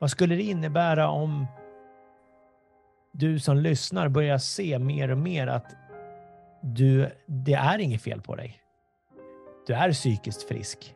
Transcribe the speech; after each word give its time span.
Vad 0.00 0.10
skulle 0.10 0.34
det 0.34 0.42
innebära 0.42 1.08
om 1.08 1.46
du 3.12 3.38
som 3.38 3.56
lyssnar 3.56 4.08
börjar 4.08 4.38
se 4.38 4.78
mer 4.78 5.10
och 5.10 5.18
mer 5.18 5.46
att 5.46 5.76
du, 6.62 7.10
det 7.26 7.52
är 7.52 7.78
inget 7.78 8.02
fel 8.02 8.20
på 8.20 8.36
dig. 8.36 8.60
Du 9.66 9.74
är 9.74 9.92
psykiskt 9.92 10.42
frisk. 10.42 10.94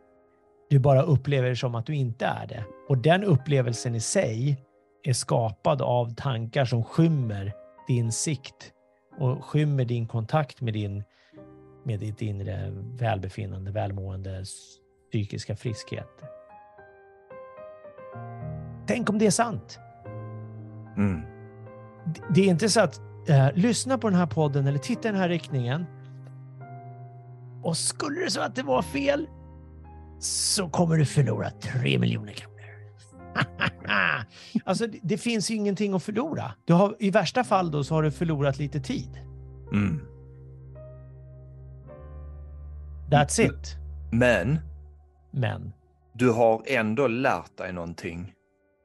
Du 0.71 0.79
bara 0.79 1.03
upplever 1.03 1.49
det 1.49 1.57
som 1.57 1.75
att 1.75 1.87
du 1.87 1.95
inte 1.95 2.27
är 2.27 2.47
det. 2.47 2.65
Och 2.89 2.99
den 2.99 3.25
upplevelsen 3.25 3.95
i 3.95 4.01
sig 4.01 4.57
är 5.03 5.13
skapad 5.13 5.83
av 5.83 6.15
tankar 6.15 6.65
som 6.65 6.85
skymmer 6.85 7.53
din 7.89 8.13
sikt 8.13 8.73
och 9.19 9.45
skymmer 9.45 9.85
din 9.85 10.07
kontakt 10.07 10.61
med, 10.61 10.75
din, 10.75 11.05
med 11.85 12.01
ditt 12.01 12.23
inre 12.23 12.71
välbefinnande, 13.01 13.71
välmående, 13.71 14.45
psykiska 15.11 15.57
friskhet. 15.57 16.09
Tänk 18.87 19.11
om 19.11 19.19
det 19.19 19.27
är 19.27 19.31
sant? 19.31 19.79
Mm. 20.97 21.23
Det 22.35 22.41
är 22.41 22.51
inte 22.51 22.69
så 22.69 22.81
att 22.81 23.01
eh, 23.29 23.49
lyssna 23.55 23.99
på 23.99 24.11
den 24.11 24.19
här 24.19 24.27
podden 24.27 24.67
eller 24.67 24.79
titta 24.79 25.09
i 25.09 25.13
den 25.13 25.21
här 25.21 25.29
riktningen 25.29 25.87
och 27.63 27.77
skulle 27.77 28.21
det 28.21 28.31
så 28.31 28.41
att 28.41 28.55
det 28.55 28.63
var 28.63 28.83
fel 28.83 29.27
så 30.19 30.69
kommer 30.69 30.97
du 30.97 31.05
förlora 31.05 31.51
tre 31.51 31.99
miljoner 31.99 32.33
kronor. 32.33 32.55
alltså, 34.65 34.87
det, 34.87 34.99
det 35.03 35.19
finns 35.19 35.51
ingenting 35.51 35.95
att 35.95 36.03
förlora. 36.03 36.53
Du 36.65 36.73
har, 36.73 36.97
I 36.99 37.11
värsta 37.11 37.45
fall 37.45 37.71
då 37.71 37.85
så 37.85 37.95
har 37.95 38.03
du 38.03 38.11
förlorat 38.11 38.59
lite 38.59 38.81
tid. 38.81 39.21
Mm. 39.73 40.01
That's 43.11 43.41
it. 43.41 43.77
Men 44.13 44.59
Men, 45.31 45.73
du 46.13 46.31
har 46.31 46.63
ändå 46.67 47.07
lärt 47.07 47.59
dig 47.59 47.73
någonting 47.73 48.33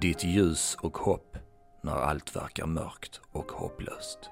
Ditt 0.00 0.24
ljus 0.24 0.76
och 0.80 0.96
hopp 0.96 1.36
när 1.82 1.92
allt 1.92 2.36
verkar 2.36 2.66
mörkt 2.66 3.20
och 3.32 3.52
hopplöst. 3.52 4.30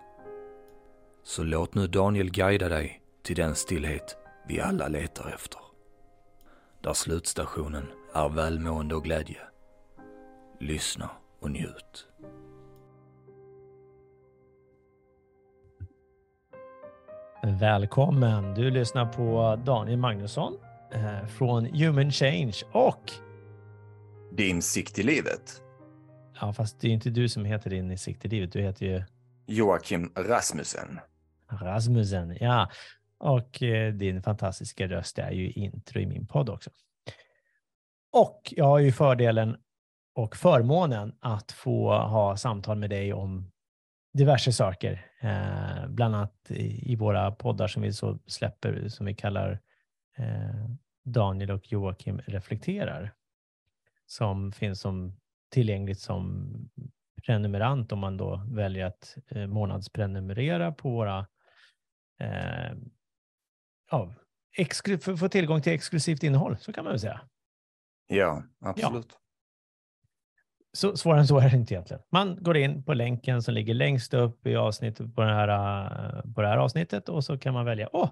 Så 1.24 1.42
låt 1.42 1.74
nu 1.74 1.86
Daniel 1.86 2.30
guida 2.30 2.68
dig 2.68 3.02
till 3.22 3.36
den 3.36 3.54
stillhet 3.54 4.16
vi 4.48 4.60
alla 4.60 4.88
letar 4.88 5.28
efter. 5.34 5.60
Där 6.80 6.92
slutstationen 6.92 7.86
är 8.14 8.28
välmående 8.28 8.94
och 8.94 9.04
glädje. 9.04 9.38
Lyssna 10.60 11.10
och 11.40 11.50
njut. 11.50 12.08
Välkommen! 17.42 18.54
Du 18.54 18.70
lyssnar 18.70 19.12
på 19.12 19.56
Daniel 19.64 19.98
Magnusson 19.98 20.54
eh, 20.92 21.26
från 21.26 21.64
Human 21.66 22.10
Change 22.10 22.56
och 22.72 23.12
din 24.36 24.62
sikt 24.62 24.98
i 24.98 25.02
livet. 25.02 25.62
Ja, 26.40 26.52
fast 26.52 26.80
det 26.80 26.88
är 26.88 26.92
inte 26.92 27.10
du 27.10 27.28
som 27.28 27.44
heter 27.44 27.70
din 27.70 27.98
sikt 27.98 28.24
i 28.24 28.28
livet. 28.28 28.52
Du 28.52 28.60
heter 28.60 28.86
ju 28.86 29.02
Joakim 29.46 30.12
Rasmussen. 30.16 31.00
Rasmussen. 31.50 32.36
Ja, 32.40 32.70
och 33.18 33.62
eh, 33.62 33.94
din 33.94 34.22
fantastiska 34.22 34.88
röst 34.88 35.18
är 35.18 35.30
ju 35.30 35.50
intro 35.50 36.00
i 36.00 36.06
min 36.06 36.26
podd 36.26 36.48
också. 36.48 36.70
Och 38.12 38.54
jag 38.56 38.64
har 38.64 38.78
ju 38.78 38.92
fördelen 38.92 39.56
och 40.14 40.36
förmånen 40.36 41.14
att 41.20 41.52
få 41.52 41.92
ha 41.92 42.36
samtal 42.36 42.78
med 42.78 42.90
dig 42.90 43.12
om 43.12 43.50
diverse 44.14 44.52
saker, 44.52 45.06
eh, 45.20 45.88
bland 45.88 46.16
annat 46.16 46.50
i, 46.50 46.92
i 46.92 46.96
våra 46.96 47.30
poddar 47.30 47.68
som 47.68 47.82
vi 47.82 47.92
så 47.92 48.18
släpper, 48.26 48.88
som 48.88 49.06
vi 49.06 49.14
kallar 49.14 49.60
eh, 50.16 50.66
Daniel 51.04 51.50
och 51.50 51.72
Joakim 51.72 52.18
reflekterar, 52.18 53.14
som 54.12 54.52
finns 54.52 54.80
som 54.80 55.16
tillgängligt 55.50 56.00
som 56.00 56.48
prenumerant 57.26 57.92
om 57.92 57.98
man 57.98 58.16
då 58.16 58.42
väljer 58.50 58.86
att 58.86 59.16
eh, 59.28 59.46
månadsprenumerera 59.46 60.72
på 60.72 60.90
våra 60.90 61.26
eh, 62.20 62.72
ja, 63.90 64.14
för 65.00 65.12
att 65.12 65.18
få 65.20 65.28
tillgång 65.28 65.62
till 65.62 65.72
exklusivt 65.72 66.22
innehåll, 66.22 66.56
så 66.58 66.72
kan 66.72 66.84
man 66.84 66.92
väl 66.92 67.00
säga. 67.00 67.20
Ja, 68.06 68.42
absolut. 68.60 69.18
Så 70.72 70.96
svårare 70.96 71.20
än 71.20 71.26
så 71.26 71.38
är 71.38 71.50
det 71.50 71.56
inte 71.56 71.74
egentligen. 71.74 72.02
Man 72.12 72.42
går 72.42 72.56
in 72.56 72.84
på 72.84 72.94
länken 72.94 73.42
som 73.42 73.54
ligger 73.54 73.74
längst 73.74 74.14
upp 74.14 74.46
i 74.46 74.56
avsnittet 74.56 75.14
på, 75.14 75.20
den 75.20 75.34
här, 75.34 75.48
eh, 75.48 76.32
på 76.34 76.42
det 76.42 76.48
här 76.48 76.58
avsnittet 76.58 77.08
och 77.08 77.24
så 77.24 77.38
kan 77.38 77.54
man 77.54 77.64
välja, 77.64 77.88
åh, 77.92 78.10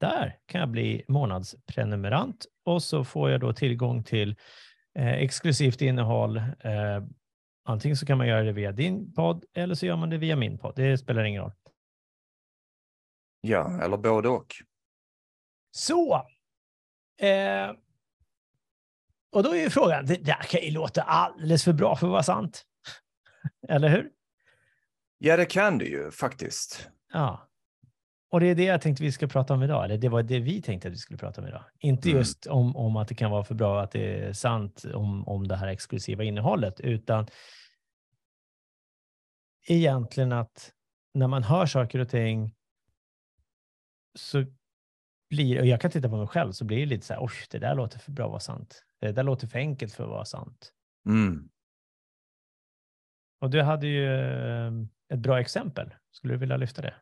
där 0.00 0.38
kan 0.46 0.60
jag 0.60 0.70
bli 0.70 1.04
månadsprenumerant 1.08 2.46
och 2.64 2.82
så 2.82 3.04
får 3.04 3.30
jag 3.30 3.40
då 3.40 3.52
tillgång 3.52 4.04
till 4.04 4.36
exklusivt 4.94 5.80
innehåll. 5.80 6.36
Eh, 6.36 7.02
antingen 7.64 7.96
så 7.96 8.06
kan 8.06 8.18
man 8.18 8.26
göra 8.26 8.42
det 8.42 8.52
via 8.52 8.72
din 8.72 9.14
podd 9.14 9.44
eller 9.54 9.74
så 9.74 9.86
gör 9.86 9.96
man 9.96 10.10
det 10.10 10.18
via 10.18 10.36
min 10.36 10.58
podd. 10.58 10.72
Det 10.76 10.98
spelar 10.98 11.24
ingen 11.24 11.42
roll. 11.42 11.52
Ja, 13.40 13.82
eller 13.82 13.96
både 13.96 14.28
och. 14.28 14.54
Så. 15.70 16.14
Eh, 17.20 17.70
och 19.32 19.42
då 19.42 19.54
är 19.54 19.60
ju 19.60 19.70
frågan, 19.70 20.06
det 20.06 20.16
där 20.16 20.42
kan 20.42 20.60
ju 20.60 20.70
låta 20.70 21.02
alldeles 21.02 21.64
för 21.64 21.72
bra 21.72 21.96
för 21.96 22.06
att 22.06 22.12
vara 22.12 22.22
sant. 22.22 22.64
Eller 23.68 23.88
hur? 23.88 24.10
Ja, 25.18 25.36
det 25.36 25.44
kan 25.46 25.78
du 25.78 25.88
ju 25.88 26.10
faktiskt. 26.10 26.88
Ja. 27.12 27.48
Och 28.32 28.40
det 28.40 28.46
är 28.46 28.54
det 28.54 28.64
jag 28.64 28.80
tänkte 28.80 29.02
vi 29.02 29.12
ska 29.12 29.26
prata 29.26 29.54
om 29.54 29.62
idag, 29.62 29.84
eller 29.84 29.98
det 29.98 30.08
var 30.08 30.22
det 30.22 30.40
vi 30.40 30.62
tänkte 30.62 30.88
att 30.88 30.94
vi 30.94 30.98
skulle 30.98 31.18
prata 31.18 31.40
om 31.40 31.46
idag. 31.46 31.64
Inte 31.78 32.08
Mm. 32.08 32.18
just 32.18 32.46
om, 32.46 32.76
om 32.76 32.96
att 32.96 33.08
det 33.08 33.14
kan 33.14 33.30
vara 33.30 33.44
för 33.44 33.54
bra 33.54 33.82
att 33.82 33.90
det 33.90 34.20
är 34.20 34.32
sant 34.32 34.84
om, 34.94 35.28
om 35.28 35.48
det 35.48 35.56
här 35.56 35.68
exklusiva 35.68 36.24
innehållet, 36.24 36.80
utan 36.80 37.26
egentligen 39.68 40.32
att 40.32 40.72
när 41.14 41.26
man 41.28 41.42
hör 41.42 41.66
saker 41.66 41.98
och 41.98 42.08
ting 42.08 42.54
så 44.14 44.44
blir, 45.30 45.60
och 45.60 45.66
jag 45.66 45.80
kan 45.80 45.90
titta 45.90 46.08
på 46.08 46.16
mig 46.16 46.26
själv, 46.26 46.52
så 46.52 46.64
blir 46.64 46.78
det 46.78 46.86
lite 46.86 47.06
så 47.06 47.14
här, 47.14 47.22
oj, 47.22 47.32
det 47.50 47.58
där 47.58 47.74
låter 47.74 47.98
för 47.98 48.12
bra 48.12 48.24
att 48.24 48.30
vara 48.30 48.40
sant. 48.40 48.84
Det 49.00 49.12
där 49.12 49.22
låter 49.22 49.46
för 49.46 49.58
enkelt 49.58 49.92
för 49.94 50.04
att 50.04 50.10
vara 50.10 50.24
sant. 50.24 50.72
Mm. 51.06 51.48
Och 53.40 53.50
du 53.50 53.62
hade 53.62 53.86
ju 53.86 54.14
eh, 54.14 54.72
ett 55.12 55.18
bra 55.20 55.40
exempel. 55.40 55.94
Skulle 56.10 56.34
du 56.34 56.38
vilja 56.38 56.56
lyfta 56.56 56.82
det? 56.82 56.94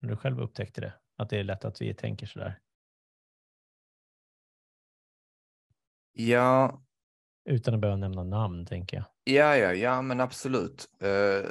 När 0.00 0.10
du 0.10 0.16
själv 0.16 0.40
upptäckte 0.40 0.80
det, 0.80 0.92
att 1.16 1.30
det 1.30 1.38
är 1.38 1.44
lätt 1.44 1.64
att 1.64 1.80
vi 1.80 1.94
tänker 1.94 2.26
så 2.26 2.38
där. 2.38 2.58
Ja, 6.12 6.80
Utan 7.44 7.74
att 7.74 7.80
behöva 7.80 7.96
nämna 7.96 8.24
namn, 8.24 8.66
tänker 8.66 8.96
jag. 8.96 9.06
ja, 9.24 9.56
ja, 9.56 9.72
ja, 9.72 10.02
men 10.02 10.20
absolut. 10.20 10.88
Eh, 11.00 11.50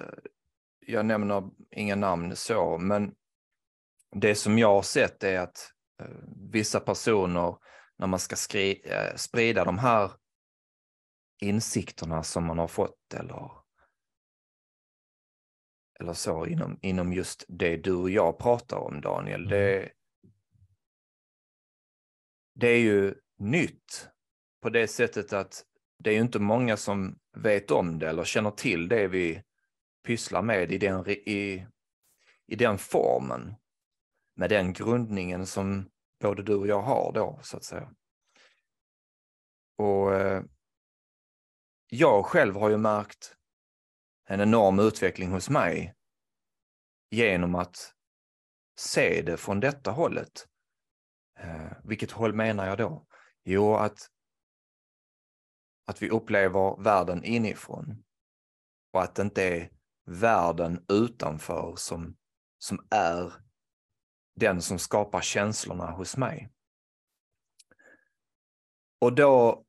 jag 0.79 1.05
nämner 1.05 1.49
inga 1.71 1.95
namn 1.95 2.35
så, 2.35 2.77
men 2.77 3.15
det 4.15 4.35
som 4.35 4.57
jag 4.57 4.73
har 4.73 4.81
sett 4.81 5.23
är 5.23 5.39
att 5.39 5.71
eh, 6.01 6.15
vissa 6.51 6.79
personer, 6.79 7.55
när 7.97 8.07
man 8.07 8.19
ska 8.19 8.59
eh, 8.59 9.15
sprida 9.15 9.65
de 9.65 9.77
här 9.77 10.11
insikterna 11.41 12.23
som 12.23 12.45
man 12.45 12.57
har 12.57 12.67
fått 12.67 13.13
eller, 13.13 13.51
eller 15.99 16.13
så 16.13 16.45
inom, 16.45 16.79
inom 16.81 17.13
just 17.13 17.45
det 17.47 17.77
du 17.77 17.93
och 17.93 18.09
jag 18.09 18.39
pratar 18.39 18.77
om, 18.77 19.01
Daniel, 19.01 19.41
Mm. 19.41 19.49
det, 19.49 19.89
det 22.55 22.67
är 22.67 22.79
ju 22.79 23.15
nytt 23.37 24.09
på 24.61 24.69
det 24.69 24.87
sättet 24.87 25.33
att 25.33 25.63
det 25.99 26.09
är 26.09 26.13
ju 26.13 26.21
inte 26.21 26.39
många 26.39 26.77
som 26.77 27.19
vet 27.37 27.71
om 27.71 27.99
det 27.99 28.09
eller 28.09 28.23
känner 28.23 28.51
till 28.51 28.87
det 28.87 29.07
vi 29.07 29.43
pysslar 30.07 30.41
med 30.41 30.71
i 30.71 30.77
den, 30.77 31.09
i, 31.09 31.67
i 32.47 32.55
den 32.55 32.77
formen. 32.77 33.55
Med 34.35 34.49
den 34.49 34.73
grundningen 34.73 35.45
som 35.45 35.89
både 36.21 36.43
du 36.43 36.55
och 36.55 36.67
jag 36.67 36.81
har 36.81 37.11
då, 37.13 37.39
så 37.43 37.57
att 37.57 37.63
säga. 37.63 37.91
Och 39.77 40.15
eh, 40.15 40.43
jag 41.89 42.25
själv 42.25 42.55
har 42.55 42.69
ju 42.69 42.77
märkt 42.77 43.36
en 44.27 44.41
enorm 44.41 44.79
utveckling 44.79 45.31
hos 45.31 45.49
mig 45.49 45.95
genom 47.11 47.55
att 47.55 47.93
se 48.79 49.21
det 49.21 49.37
från 49.37 49.59
detta 49.59 49.91
hållet. 49.91 50.47
Eh, 51.39 51.71
vilket 51.83 52.11
håll 52.11 52.33
menar 52.33 52.67
jag 52.67 52.77
då? 52.77 53.07
Jo, 53.43 53.75
att 53.75 54.09
att 55.87 56.01
vi 56.01 56.09
upplever 56.09 56.83
världen 56.83 57.23
inifrån 57.23 58.03
och 58.93 59.03
att 59.03 59.15
det 59.15 59.21
inte 59.21 59.43
är 59.43 59.69
världen 60.05 60.85
utanför 60.87 61.75
som, 61.75 62.17
som 62.57 62.87
är 62.89 63.33
den 64.35 64.61
som 64.61 64.79
skapar 64.79 65.21
känslorna 65.21 65.91
hos 65.91 66.17
mig. 66.17 66.49
Och 68.99 69.15
då, 69.15 69.65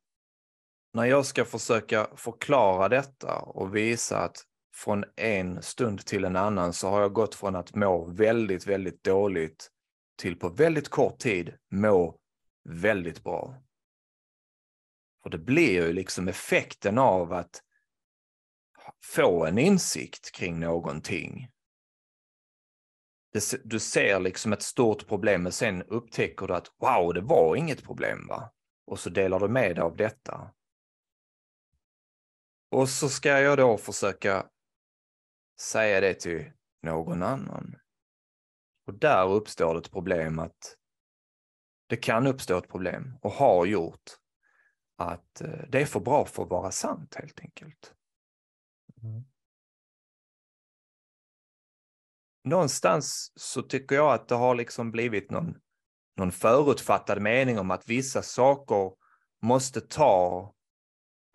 när 0.93 1.05
jag 1.05 1.27
ska 1.27 1.45
försöka 1.45 2.09
förklara 2.17 2.89
detta 2.89 3.39
och 3.39 3.77
visa 3.77 4.19
att 4.19 4.45
från 4.75 5.05
en 5.17 5.63
stund 5.63 6.07
till 6.07 6.25
en 6.25 6.37
annan 6.37 6.73
så 6.73 6.89
har 6.89 7.01
jag 7.01 7.13
gått 7.13 7.35
från 7.35 7.57
att 7.57 7.75
må 7.75 8.05
väldigt, 8.05 8.67
väldigt 8.67 9.05
dåligt 9.05 9.71
till 10.17 10.39
på 10.39 10.49
väldigt 10.49 10.89
kort 10.89 11.19
tid 11.19 11.55
må 11.71 12.19
väldigt 12.65 13.25
bra. 13.25 13.55
Och 15.25 15.31
det 15.31 15.39
blir 15.39 15.71
ju 15.71 15.93
liksom 15.93 16.29
effekten 16.29 16.99
av 16.99 17.33
att 17.33 17.63
få 19.05 19.47
en 19.47 19.59
insikt 19.59 20.33
kring 20.33 20.61
någonting. 20.61 21.49
Du 23.65 23.79
ser 23.79 24.21
liksom 24.21 24.53
ett 24.53 24.63
stort 24.63 25.07
problem 25.07 25.43
men 25.43 25.53
sen 25.53 25.83
upptäcker 25.83 26.47
du 26.47 26.55
att 26.55 26.73
wow, 26.79 27.15
det 27.15 27.21
var 27.21 27.57
inget 27.57 27.85
problem 27.85 28.27
va? 28.29 28.53
Och 28.87 28.99
så 28.99 29.11
delar 29.11 29.41
du 29.41 29.49
med 29.49 29.77
dig 29.77 29.83
av 29.83 29.97
detta. 29.97 30.51
Och 32.71 32.89
så 32.89 33.09
ska 33.09 33.41
jag 33.41 33.59
då 33.59 33.79
försöka 33.79 34.47
säga 35.61 36.01
det 36.01 36.15
till 36.15 36.53
någon 36.83 37.23
annan. 37.23 37.77
Och 38.87 38.95
där 38.95 39.29
uppstår 39.29 39.75
det 39.75 39.81
ett 39.81 39.91
problem 39.91 40.39
att 40.39 40.77
det 41.87 41.97
kan 41.97 42.27
uppstå 42.27 42.59
ett 42.59 42.69
problem 42.69 43.19
och 43.23 43.31
har 43.31 43.67
gjort 43.67 44.11
att 44.97 45.41
eh, 45.41 45.69
det 45.69 45.81
är 45.81 45.87
för 45.87 46.01
bra 46.01 46.25
för 46.25 46.43
att 46.43 46.51
vara 46.51 46.71
sant 46.71 47.15
helt 47.15 47.41
enkelt. 47.41 47.95
Mm. 49.03 49.25
Någonstans 52.45 53.33
så 53.37 53.63
tycker 53.63 53.97
jag 53.97 54.15
att 54.15 54.29
det 54.29 54.35
har 54.35 54.55
liksom 54.55 54.91
blivit 54.91 55.31
någon, 55.31 55.55
någon 56.17 56.33
förutfattad 56.33 57.23
mening 57.23 57.59
om 57.59 57.71
att 57.71 57.89
vissa 57.89 58.23
saker 58.23 58.93
måste 59.43 59.81
ta 59.81 60.55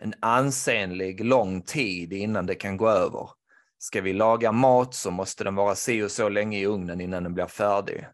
en 0.03 0.13
ansenlig 0.19 1.25
lång 1.25 1.61
tid 1.61 2.13
innan 2.13 2.45
det 2.45 2.55
kan 2.55 2.77
gå 2.77 2.89
över. 2.89 3.29
Ska 3.77 4.01
vi 4.01 4.13
laga 4.13 4.51
mat 4.51 4.93
så 4.93 5.11
måste 5.11 5.43
den 5.43 5.55
vara 5.55 5.75
si 5.75 6.03
och 6.03 6.11
så 6.11 6.29
länge 6.29 6.59
i 6.59 6.65
ugnen 6.65 7.01
innan 7.01 7.23
den 7.23 7.33
blir 7.33 7.45
färdig. 7.45 8.07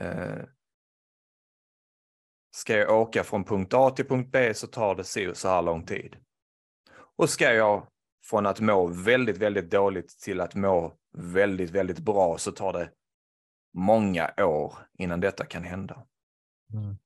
Eh, 0.00 0.44
ska 2.50 2.76
jag 2.76 3.00
åka 3.00 3.24
från 3.24 3.44
punkt 3.44 3.74
A 3.74 3.90
till 3.90 4.08
punkt 4.08 4.28
B 4.32 4.54
så 4.54 4.66
tar 4.66 4.94
det 4.94 5.04
si 5.04 5.26
och 5.26 5.36
så 5.36 5.48
här 5.48 5.62
lång 5.62 5.86
tid. 5.86 6.16
Och 7.16 7.30
ska 7.30 7.52
jag 7.52 7.86
från 8.24 8.46
att 8.46 8.60
må 8.60 8.86
väldigt, 8.86 9.38
väldigt 9.38 9.70
dåligt 9.70 10.08
till 10.08 10.40
att 10.40 10.54
må 10.54 10.96
väldigt, 11.18 11.70
väldigt 11.70 11.98
bra 11.98 12.38
så 12.38 12.52
tar 12.52 12.72
det 12.72 12.90
många 13.74 14.30
år 14.38 14.74
innan 14.98 15.20
detta 15.20 15.44
kan 15.44 15.64
hända. 15.64 16.06
Mm. 16.72 16.96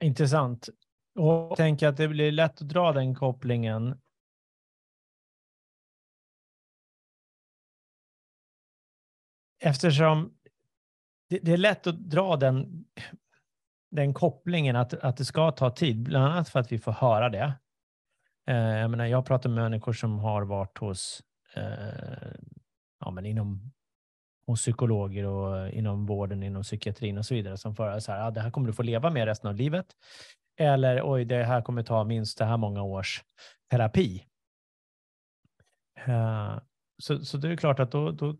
Intressant. 0.00 0.68
Och 1.14 1.24
jag 1.24 1.56
tänker 1.56 1.88
att 1.88 1.96
det 1.96 2.08
blir 2.08 2.32
lätt 2.32 2.62
att 2.62 2.68
dra 2.68 2.92
den 2.92 3.14
kopplingen 3.14 4.00
eftersom 9.58 10.34
det, 11.28 11.38
det, 11.38 11.52
är 11.52 11.56
lätt 11.56 11.86
att 11.86 11.98
dra 11.98 12.36
den, 12.36 12.84
den 13.90 14.14
kopplingen 14.14 14.76
att, 14.76 14.94
att 14.94 15.16
det 15.16 15.24
ska 15.24 15.50
ta 15.50 15.70
tid, 15.70 16.02
bland 16.02 16.24
annat 16.24 16.48
för 16.48 16.60
att 16.60 16.72
vi 16.72 16.78
får 16.78 16.92
höra 16.92 17.28
det. 17.28 17.52
Eh, 18.46 18.56
jag, 18.56 18.90
menar, 18.90 19.06
jag 19.06 19.26
pratar 19.26 19.50
med 19.50 19.62
människor 19.62 19.92
som 19.92 20.18
har 20.18 20.42
varit 20.42 20.78
hos, 20.78 21.22
eh, 21.54 22.34
ja, 23.00 23.10
men 23.10 23.26
inom, 23.26 23.72
hos 24.46 24.60
psykologer 24.60 25.24
och 25.24 25.70
inom 25.70 26.06
vården, 26.06 26.42
inom 26.42 26.62
psykiatrin 26.62 27.18
och 27.18 27.26
så 27.26 27.34
vidare 27.34 27.56
som 27.56 27.76
förare 27.76 28.00
så 28.00 28.12
här, 28.12 28.26
ah, 28.26 28.30
det 28.30 28.40
här 28.40 28.50
kommer 28.50 28.66
du 28.66 28.72
få 28.72 28.82
leva 28.82 29.10
med 29.10 29.24
resten 29.24 29.50
av 29.50 29.56
livet. 29.56 29.86
Eller 30.58 31.00
oj, 31.04 31.24
det 31.24 31.44
här 31.44 31.62
kommer 31.62 31.82
ta 31.82 32.04
minst 32.04 32.38
det 32.38 32.44
här 32.44 32.56
många 32.56 32.82
års 32.82 33.24
terapi. 33.70 34.26
Uh, 36.08 36.58
så, 36.98 37.24
så 37.24 37.38
det 37.38 37.48
är 37.48 37.56
klart 37.56 37.80
att 37.80 37.90
då, 37.90 38.10
då 38.10 38.36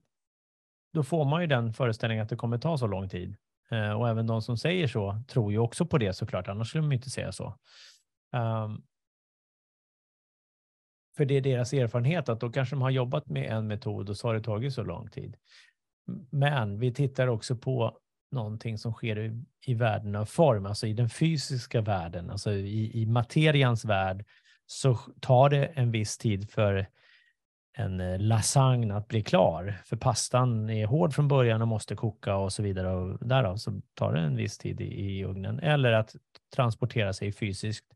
då 0.97 1.03
får 1.03 1.25
man 1.25 1.41
ju 1.41 1.47
den 1.47 1.73
föreställningen 1.73 2.23
att 2.23 2.29
det 2.29 2.37
kommer 2.37 2.59
ta 2.59 2.79
så 2.79 2.87
lång 2.87 3.09
tid. 3.09 3.37
Uh, 3.73 3.91
och 3.91 4.09
även 4.09 4.27
de 4.27 4.43
som 4.43 4.57
säger 4.57 4.87
så 4.87 5.23
tror 5.29 5.53
ju 5.53 5.59
också 5.59 5.87
på 5.87 5.99
det 5.99 6.13
såklart, 6.13 6.49
annars 6.49 6.69
skulle 6.69 6.85
de 6.85 6.93
inte 6.93 7.11
säga 7.11 7.33
så. 7.33 7.59
Um, 8.33 8.85
för 11.17 11.25
det 11.25 11.35
är 11.35 11.41
deras 11.41 11.73
erfarenhet 11.73 12.29
att 12.29 12.41
då 12.41 12.51
kanske 12.51 12.77
de 12.77 12.83
har 12.83 12.91
jobbat 12.91 13.27
med 13.27 13.53
en 13.53 13.67
metod 13.67 14.11
och 14.11 14.17
så 14.17 14.29
har 14.29 14.35
det 14.35 14.41
tagit 14.41 14.75
så 14.75 14.83
lång 14.83 15.11
tid. 15.11 15.37
Men 16.31 16.79
vi 16.79 16.93
tittar 16.95 17.27
också 17.27 17.57
på 17.57 17.99
någonting 18.31 18.79
som 18.79 18.93
sker 18.93 19.19
i, 19.19 19.45
i 19.67 19.75
världen 19.75 20.17
av 20.17 20.25
form, 20.25 20.67
alltså 20.67 20.87
i 20.87 20.93
den 20.93 21.09
fysiska 21.09 21.81
världen, 21.81 22.31
alltså 22.31 22.53
i, 22.53 23.03
i 23.03 23.07
materians 23.07 23.85
värld, 23.85 24.25
så 24.67 24.95
tar 25.21 25.51
det 25.51 25.67
en 25.67 25.91
viss 25.91 26.19
tid 26.19 26.51
för 26.51 26.87
en 27.77 28.01
eh, 28.01 28.19
lasagne 28.19 28.95
att 28.95 29.09
bli 29.09 29.23
klar. 29.23 29.79
För 29.85 29.97
pastan 29.97 30.71
är 30.71 30.87
hård 30.87 31.15
från 31.15 31.29
början 31.29 31.63
och 31.63 31.69
måste 31.69 31.97
koka 31.97 32.37
och 32.37 32.53
så 32.53 32.63
vidare. 32.63 32.91
Och 32.91 33.27
därav 33.27 33.57
så 33.57 33.81
tar 33.95 34.13
det 34.13 34.21
en 34.21 34.37
viss 34.37 34.59
tid 34.59 34.81
i, 34.81 34.85
i 34.85 35.25
ugnen. 35.25 35.61
Eller 35.61 35.93
att 35.93 36.17
transportera 36.55 37.13
sig 37.13 37.33
fysiskt 37.33 37.87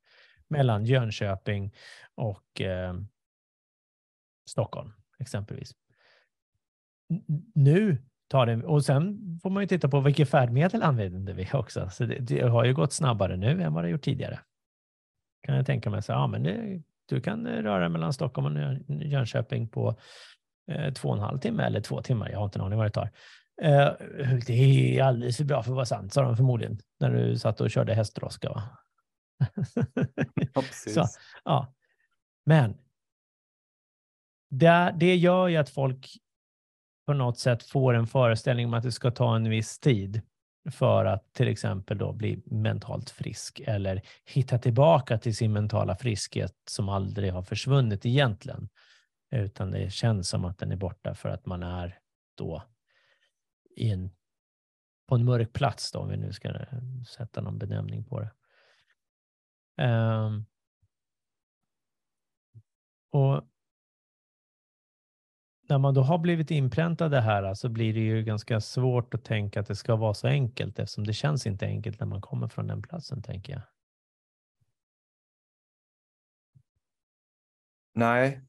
mellan 0.49 0.85
Jönköping 0.85 1.75
och 2.15 2.61
eh, 2.61 2.95
Stockholm 4.47 4.93
exempelvis. 5.19 5.75
Nu 7.55 7.99
tar 8.29 8.47
det, 8.47 8.65
och 8.65 8.85
sen 8.85 9.39
får 9.43 9.51
man 9.51 9.62
ju 9.62 9.67
titta 9.67 9.89
på 9.89 10.01
vilket 10.01 10.29
färdmedel 10.29 10.83
använder 10.83 11.35
vi 11.35 11.49
också. 11.53 11.91
Så 11.91 12.05
det, 12.05 12.19
det, 12.19 12.49
har 12.49 12.65
ju 12.65 12.75
gått 12.75 12.93
snabbare 12.93 13.37
nu 13.37 13.62
än 13.62 13.73
vad 13.73 13.85
det 13.85 13.91
gjort 13.91 14.03
tidigare. 14.03 14.41
Kan 15.43 15.57
jag 15.57 15.67
tänka 15.67 15.91
mig, 15.91 16.03
så, 16.03 16.12
ja 16.12 16.27
men 16.27 16.43
det 16.43 16.83
du 17.11 17.21
kan 17.21 17.47
eh, 17.47 17.62
röra 17.62 17.89
mellan 17.89 18.12
Stockholm 18.12 18.57
och 18.57 18.95
Jönköping 19.05 19.69
på 19.69 19.99
eh, 20.71 20.93
två 20.93 21.09
och 21.09 21.17
en 21.17 21.23
halv 21.23 21.39
timme 21.39 21.62
eller 21.62 21.81
två 21.81 22.03
timmar. 22.03 22.31
Jag 22.31 22.39
har 22.39 22.45
inte 22.45 22.59
en 22.59 22.65
aning 22.65 22.79
vad 22.79 22.87
det 22.87 22.91
tar. 22.91 23.11
Eh, 23.62 23.93
det 24.47 24.99
är 24.99 25.03
alldeles 25.03 25.37
för 25.37 25.45
bra 25.45 25.62
för 25.62 25.71
att 25.71 25.75
vara 25.75 25.87
sant, 25.87 26.12
sa 26.12 26.23
de 26.23 26.37
förmodligen, 26.37 26.79
när 27.01 27.11
du 27.11 27.38
satt 27.38 27.61
och 27.61 27.71
körde 27.71 27.95
hästdroska. 27.95 28.49
Va? 28.49 28.62
ja, 30.55 30.62
Så, 30.73 31.07
ja. 31.45 31.75
Men 32.45 32.76
det, 34.50 34.95
det 34.97 35.17
gör 35.17 35.49
ju 35.49 35.57
att 35.57 35.71
folk 35.71 36.09
på 37.11 37.14
något 37.14 37.38
sätt 37.38 37.62
får 37.62 37.95
en 37.95 38.07
föreställning 38.07 38.67
om 38.67 38.75
att 38.75 38.83
det 38.83 38.93
ska 38.93 39.11
ta 39.11 39.37
en 39.37 39.50
viss 39.50 39.79
tid 39.79 40.23
för 40.71 41.05
att 41.05 41.33
till 41.33 41.49
exempel 41.49 41.99
då 41.99 42.12
bli 42.12 42.43
mentalt 42.47 43.11
frisk 43.11 43.61
eller 43.67 44.02
hitta 44.25 44.59
tillbaka 44.59 45.19
till 45.19 45.37
sin 45.37 45.52
mentala 45.52 45.97
friskhet 45.97 46.55
som 46.71 46.88
aldrig 46.88 47.33
har 47.33 47.43
försvunnit 47.43 48.07
egentligen. 48.07 48.69
Utan 49.31 49.71
det 49.71 49.93
känns 49.93 50.29
som 50.29 50.45
att 50.45 50.59
den 50.59 50.73
är 50.73 50.76
borta 50.76 51.14
för 51.14 51.29
att 51.29 51.47
man 51.47 51.62
är 51.62 51.99
då 52.35 52.62
i 53.76 53.90
en, 53.90 54.11
på 55.09 55.14
en 55.14 55.25
mörk 55.25 55.52
plats, 55.52 55.93
då, 55.93 55.99
om 55.99 56.09
vi 56.09 56.17
nu 56.17 56.33
ska 56.33 56.52
sätta 57.17 57.40
någon 57.40 57.59
benämning 57.59 58.05
på 58.05 58.21
det. 58.21 58.31
Um, 59.85 60.47
och 63.11 63.50
när 65.71 65.79
man 65.79 65.95
då 65.95 66.03
har 66.03 66.19
blivit 66.19 66.50
inpräntad 66.50 67.11
det 67.11 67.21
här 67.21 67.55
så 67.55 67.69
blir 67.69 67.95
det 67.95 68.00
ju 68.00 68.23
ganska 68.23 68.61
svårt 68.61 69.15
att 69.15 69.25
tänka 69.25 69.61
att 69.61 69.67
det 69.67 69.77
ska 69.77 69.97
vara 69.97 70.15
så 70.15 70.29
enkelt 70.29 70.79
eftersom 70.79 71.07
det 71.07 71.12
känns 71.12 71.47
inte 71.47 71.67
enkelt 71.67 72.00
när 72.00 72.07
man 72.07 72.21
kommer 72.21 72.49
från 72.49 72.67
den 72.67 72.83
platsen, 72.83 73.23
tänker 73.23 73.53
jag. 73.53 73.62
Nej, 77.95 78.41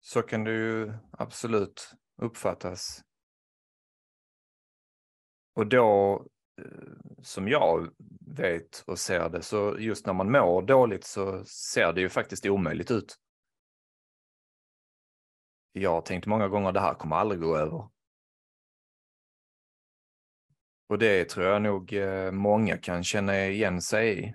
så 0.00 0.22
kan 0.22 0.44
det 0.44 0.52
ju 0.52 0.92
absolut 1.10 1.94
uppfattas. 2.22 3.02
Och 5.54 5.66
då, 5.66 6.14
eh, 6.60 7.22
som 7.22 7.48
jag 7.48 7.88
vet 8.36 8.84
och 8.86 8.98
ser 8.98 9.28
det, 9.28 9.42
så 9.42 9.76
just 9.78 10.06
när 10.06 10.12
man 10.12 10.32
mår 10.32 10.62
dåligt 10.62 11.04
så 11.04 11.44
ser 11.44 11.92
det 11.92 12.00
ju 12.00 12.08
faktiskt 12.08 12.46
omöjligt 12.46 12.90
ut 12.90 13.16
jag 15.80 15.90
har 15.90 16.00
tänkt 16.00 16.26
många 16.26 16.48
gånger 16.48 16.72
det 16.72 16.80
här 16.80 16.94
kommer 16.94 17.16
aldrig 17.16 17.40
gå 17.40 17.56
över. 17.56 17.88
Och 20.88 20.98
det 20.98 21.24
tror 21.24 21.46
jag 21.46 21.62
nog 21.62 21.92
eh, 21.92 22.30
många 22.30 22.78
kan 22.78 23.04
känna 23.04 23.46
igen 23.46 23.82
sig 23.82 24.24
i. 24.24 24.34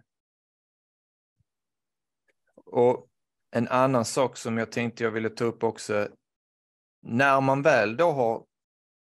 Och 2.55 3.07
en 3.51 3.67
annan 3.67 4.05
sak 4.05 4.37
som 4.37 4.57
jag 4.57 4.71
tänkte 4.71 5.03
jag 5.03 5.11
ville 5.11 5.29
ta 5.29 5.45
upp 5.45 5.63
också. 5.63 6.09
När 7.01 7.41
man 7.41 7.61
väl 7.61 7.97
då 7.97 8.11
har 8.11 8.45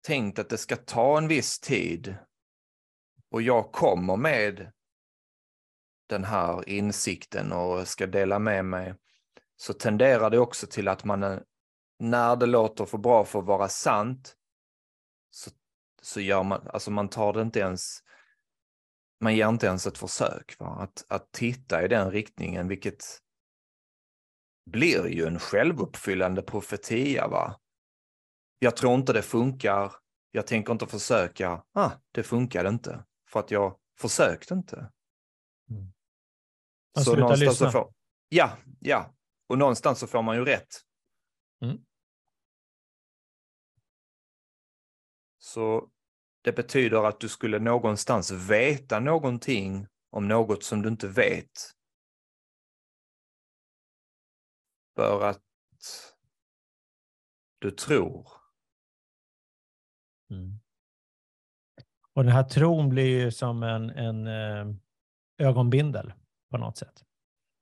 tänkt 0.01 0.39
att 0.39 0.49
det 0.49 0.57
ska 0.57 0.75
ta 0.75 1.17
en 1.17 1.27
viss 1.27 1.59
tid 1.59 2.15
och 3.31 3.41
jag 3.41 3.71
kommer 3.71 4.17
med 4.17 4.71
den 6.07 6.23
här 6.23 6.69
insikten 6.69 7.51
och 7.51 7.87
ska 7.87 8.07
dela 8.07 8.39
med 8.39 8.65
mig 8.65 8.95
så 9.55 9.73
tenderar 9.73 10.29
det 10.29 10.39
också 10.39 10.67
till 10.67 10.87
att 10.87 11.03
man, 11.03 11.23
eh, 11.23 11.39
när 11.99 12.35
det 12.35 12.45
låter 12.45 12.85
för 12.85 12.97
bra 12.97 13.25
för 13.25 13.39
att 13.39 13.45
vara 13.45 13.67
sant, 13.67 14.35
så, 15.29 15.51
så 16.01 16.21
gör 16.21 16.43
man, 16.43 16.67
alltså 16.67 16.91
man 16.91 17.09
tar 17.09 17.33
det 17.33 17.41
inte 17.41 17.59
ens, 17.59 17.99
man 19.21 19.35
ger 19.35 19.49
inte 19.49 19.67
ens 19.67 19.87
ett 19.87 19.97
försök 19.97 20.55
va? 20.59 20.67
Att, 20.67 21.05
att 21.09 21.31
titta 21.31 21.85
i 21.85 21.87
den 21.87 22.11
riktningen, 22.11 22.67
vilket 22.67 23.03
blir 24.65 25.07
ju 25.07 25.25
en 25.25 25.39
självuppfyllande 25.39 26.41
profetia. 26.41 27.27
Va? 27.27 27.59
Jag 28.59 28.77
tror 28.77 28.95
inte 28.95 29.13
det 29.13 29.21
funkar, 29.21 29.93
jag 30.31 30.47
tänker 30.47 30.71
inte 30.71 30.87
försöka, 30.87 31.63
ah, 31.73 31.91
det 32.11 32.23
funkade 32.23 32.69
inte, 32.69 33.05
för 33.29 33.39
att 33.39 33.51
jag 33.51 33.79
försökte 33.99 34.53
inte. 34.53 34.91
Mm. 35.69 35.93
så 37.05 37.15
någonstans 37.15 37.57
så 37.57 37.71
får, 37.71 37.93
ja, 38.29 38.57
ja, 38.79 39.15
och 39.49 39.57
någonstans 39.57 39.99
så 39.99 40.07
får 40.07 40.21
man 40.21 40.35
ju 40.35 40.45
rätt. 40.45 40.67
Mm. 41.61 41.77
Så 45.53 45.89
det 46.41 46.51
betyder 46.51 47.07
att 47.07 47.19
du 47.19 47.29
skulle 47.29 47.59
någonstans 47.59 48.31
veta 48.31 48.99
någonting 48.99 49.87
om 50.09 50.27
något 50.27 50.63
som 50.63 50.81
du 50.81 50.89
inte 50.89 51.07
vet. 51.07 51.51
För 54.95 55.29
att 55.29 55.43
du 57.59 57.71
tror. 57.71 58.27
Mm. 60.31 60.59
Och 62.13 62.23
den 62.23 62.33
här 62.33 62.43
tron 62.43 62.89
blir 62.89 63.19
ju 63.23 63.31
som 63.31 63.63
en, 63.63 63.89
en 63.89 64.27
eh, 64.27 64.75
ögonbindel 65.37 66.13
på 66.51 66.57
något 66.57 66.77
sätt. 66.77 67.03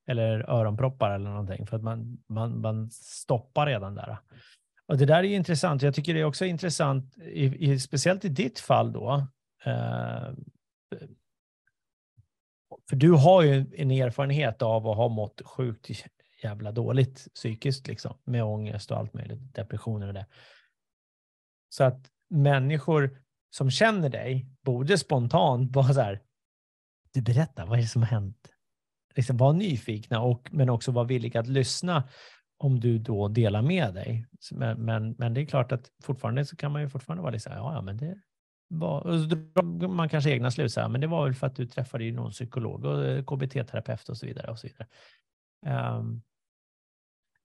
Eller 0.07 0.49
öronproppar 0.49 1.11
eller 1.11 1.29
någonting, 1.29 1.67
för 1.67 1.77
att 1.77 1.83
man, 1.83 2.23
man, 2.27 2.61
man 2.61 2.91
stoppar 2.91 3.65
redan 3.65 3.95
där. 3.95 4.17
Och 4.87 4.97
det 4.97 5.05
där 5.05 5.17
är 5.17 5.23
ju 5.23 5.35
intressant. 5.35 5.81
Jag 5.81 5.95
tycker 5.95 6.13
det 6.13 6.19
är 6.19 6.25
också 6.25 6.45
intressant, 6.45 7.17
i, 7.17 7.71
i, 7.71 7.79
speciellt 7.79 8.25
i 8.25 8.29
ditt 8.29 8.59
fall 8.59 8.91
då. 8.91 9.27
Eh, 9.65 10.33
för 12.89 12.95
du 12.95 13.11
har 13.11 13.41
ju 13.41 13.65
en 13.75 13.91
erfarenhet 13.91 14.61
av 14.61 14.87
att 14.87 14.97
ha 14.97 15.07
mått 15.07 15.41
sjukt 15.45 15.89
jävla 16.43 16.71
dåligt 16.71 17.27
psykiskt, 17.33 17.87
liksom, 17.87 18.17
med 18.23 18.43
ångest 18.43 18.91
och 18.91 18.97
allt 18.97 19.13
möjligt, 19.13 19.53
depressioner 19.53 20.07
och 20.07 20.13
det. 20.13 20.25
Så 21.69 21.83
att 21.83 22.11
människor 22.29 23.21
som 23.49 23.71
känner 23.71 24.09
dig 24.09 24.47
borde 24.61 24.97
spontant 24.97 25.75
vara 25.75 25.93
så 25.93 26.01
här, 26.01 26.21
du 27.13 27.21
berättar, 27.21 27.65
vad 27.65 27.77
är 27.77 27.81
det 27.81 27.87
som 27.87 28.01
har 28.01 28.09
hänt? 28.09 28.51
Liksom 29.15 29.37
vara 29.37 29.53
nyfikna, 29.53 30.21
och, 30.21 30.47
men 30.51 30.69
också 30.69 30.91
vara 30.91 31.05
villiga 31.05 31.39
att 31.39 31.47
lyssna 31.47 32.09
om 32.57 32.79
du 32.79 32.97
då 32.97 33.27
delar 33.27 33.61
med 33.61 33.93
dig. 33.93 34.25
Men, 34.51 34.85
men, 34.85 35.15
men 35.17 35.33
det 35.33 35.41
är 35.41 35.45
klart 35.45 35.71
att 35.71 35.91
fortfarande 36.03 36.45
så 36.45 36.55
kan 36.55 36.71
man 36.71 36.81
ju 36.81 36.89
fortfarande 36.89 37.21
vara 37.21 37.31
liksom, 37.31 37.53
ja, 37.53 37.73
ja, 37.73 37.81
men 37.81 37.97
det 37.97 38.17
var, 38.67 39.87
man 39.87 40.09
kanske 40.09 40.31
egna 40.31 40.51
slutsatser, 40.51 40.89
men 40.89 41.01
det 41.01 41.07
var 41.07 41.25
väl 41.25 41.33
för 41.33 41.47
att 41.47 41.55
du 41.55 41.65
träffade 41.65 42.03
ju 42.03 42.11
någon 42.11 42.31
psykolog 42.31 42.85
och 42.85 43.05
eh, 43.05 43.23
KBT-terapeut 43.23 44.09
och 44.09 44.17
så 44.17 44.25
vidare. 44.25 44.51
Och 44.51 44.59
så 44.59 44.67
vidare. 44.67 44.87
Um, 45.97 46.21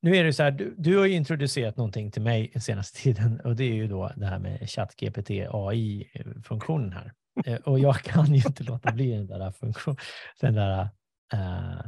nu 0.02 0.16
är 0.16 0.24
det 0.24 0.32
så 0.32 0.42
här, 0.42 0.50
du, 0.50 0.74
du 0.78 0.98
har 0.98 1.06
ju 1.06 1.14
introducerat 1.14 1.76
någonting 1.76 2.10
till 2.10 2.22
mig 2.22 2.52
senaste 2.60 2.98
tiden 3.02 3.40
och 3.40 3.56
det 3.56 3.64
är 3.64 3.74
ju 3.74 3.86
då 3.88 4.12
det 4.16 4.26
här 4.26 4.38
med 4.38 4.70
ChatGPT 4.70 5.30
AI-funktionen 5.50 6.92
här. 6.92 7.12
Eh, 7.46 7.56
och 7.56 7.78
jag 7.78 7.96
kan 7.96 8.34
ju 8.34 8.42
inte 8.46 8.64
låta 8.64 8.92
bli 8.92 9.12
den 9.12 9.26
där, 9.26 9.50
funktion, 9.50 9.96
den 10.40 10.54
där 10.54 10.88
uh, 11.34 11.80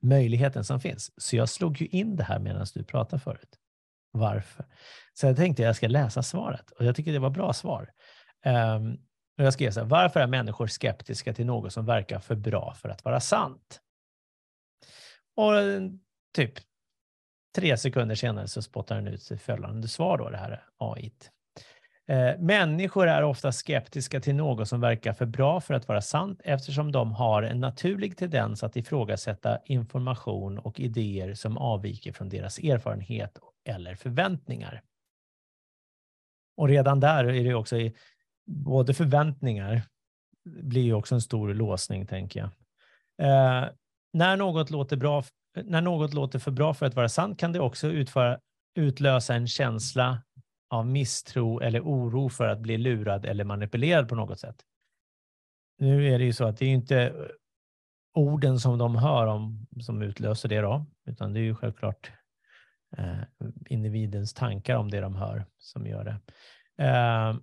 möjligheten 0.00 0.64
som 0.64 0.80
finns. 0.80 1.12
Så 1.16 1.36
jag 1.36 1.48
slog 1.48 1.80
ju 1.80 1.86
in 1.86 2.16
det 2.16 2.24
här 2.24 2.38
medan 2.38 2.66
du 2.74 2.84
pratade 2.84 3.22
förut. 3.22 3.58
Varför? 4.10 4.66
Så 5.14 5.26
jag 5.26 5.36
tänkte 5.36 5.62
att 5.62 5.66
jag 5.66 5.76
ska 5.76 5.88
läsa 5.88 6.22
svaret 6.22 6.70
och 6.70 6.84
jag 6.84 6.96
tycker 6.96 7.12
det 7.12 7.18
var 7.18 7.30
bra 7.30 7.52
svar. 7.52 7.90
Um, 8.46 8.98
och 9.38 9.44
jag 9.44 9.52
skrev 9.52 9.70
så 9.70 9.80
här, 9.80 9.86
varför 9.86 10.20
är 10.20 10.26
människor 10.26 10.66
skeptiska 10.66 11.34
till 11.34 11.46
något 11.46 11.72
som 11.72 11.86
verkar 11.86 12.18
för 12.18 12.34
bra 12.34 12.74
för 12.74 12.88
att 12.88 13.04
vara 13.04 13.20
sant? 13.20 13.80
Och 15.36 15.56
eh, 15.56 15.82
typ 16.34 16.52
tre 17.56 17.76
sekunder 17.76 18.14
senare 18.14 18.48
så 18.48 18.62
spottar 18.62 18.94
den 18.94 19.08
ut 19.08 19.32
följande 19.40 19.88
svar 19.88 20.18
då, 20.18 20.30
det 20.30 20.36
här 20.36 20.64
AI-t. 20.78 21.26
Eh, 22.08 22.38
människor 22.38 23.08
är 23.08 23.22
ofta 23.22 23.52
skeptiska 23.52 24.20
till 24.20 24.34
något 24.34 24.68
som 24.68 24.80
verkar 24.80 25.12
för 25.12 25.26
bra 25.26 25.60
för 25.60 25.74
att 25.74 25.88
vara 25.88 26.00
sant 26.00 26.40
eftersom 26.44 26.92
de 26.92 27.12
har 27.12 27.42
en 27.42 27.60
naturlig 27.60 28.16
tendens 28.16 28.64
att 28.64 28.76
ifrågasätta 28.76 29.58
information 29.64 30.58
och 30.58 30.80
idéer 30.80 31.34
som 31.34 31.58
avviker 31.58 32.12
från 32.12 32.28
deras 32.28 32.58
erfarenhet 32.58 33.38
eller 33.64 33.94
förväntningar. 33.94 34.82
Och 36.56 36.68
redan 36.68 37.00
där 37.00 37.24
är 37.24 37.44
det 37.44 37.54
också 37.54 37.76
i, 37.76 37.94
både 38.46 38.94
förväntningar 38.94 39.82
blir 40.44 40.82
ju 40.82 40.94
också 40.94 41.14
en 41.14 41.20
stor 41.20 41.54
låsning, 41.54 42.06
tänker 42.06 42.40
jag. 42.40 42.50
Eh, 43.22 43.68
när, 44.12 44.36
något 44.36 44.70
låter 44.70 44.96
bra, 44.96 45.24
när 45.64 45.80
något 45.80 46.14
låter 46.14 46.38
för 46.38 46.50
bra 46.50 46.74
för 46.74 46.86
att 46.86 46.94
vara 46.94 47.08
sant 47.08 47.40
kan 47.40 47.52
det 47.52 47.60
också 47.60 47.86
utföra, 47.86 48.38
utlösa 48.74 49.34
en 49.34 49.46
känsla 49.46 50.22
av 50.70 50.86
misstro 50.86 51.60
eller 51.60 51.80
oro 51.80 52.28
för 52.28 52.48
att 52.48 52.60
bli 52.60 52.78
lurad 52.78 53.24
eller 53.24 53.44
manipulerad 53.44 54.08
på 54.08 54.14
något 54.14 54.40
sätt. 54.40 54.56
Nu 55.78 56.14
är 56.14 56.18
det 56.18 56.24
ju 56.24 56.32
så 56.32 56.44
att 56.44 56.56
det 56.56 56.64
är 56.64 56.70
inte 56.70 57.02
eh, 57.02 57.12
orden 58.14 58.60
som 58.60 58.78
de 58.78 58.96
hör 58.96 59.26
om 59.26 59.66
som 59.80 60.02
utlöser 60.02 60.48
det 60.48 60.60
då, 60.60 60.86
utan 61.06 61.32
det 61.32 61.40
är 61.40 61.44
ju 61.44 61.54
självklart 61.54 62.12
eh, 62.96 63.18
individens 63.70 64.34
tankar 64.34 64.76
om 64.76 64.90
det 64.90 65.00
de 65.00 65.16
hör 65.16 65.46
som 65.58 65.86
gör 65.86 66.04
det. 66.04 66.20
Eh, 66.84 67.36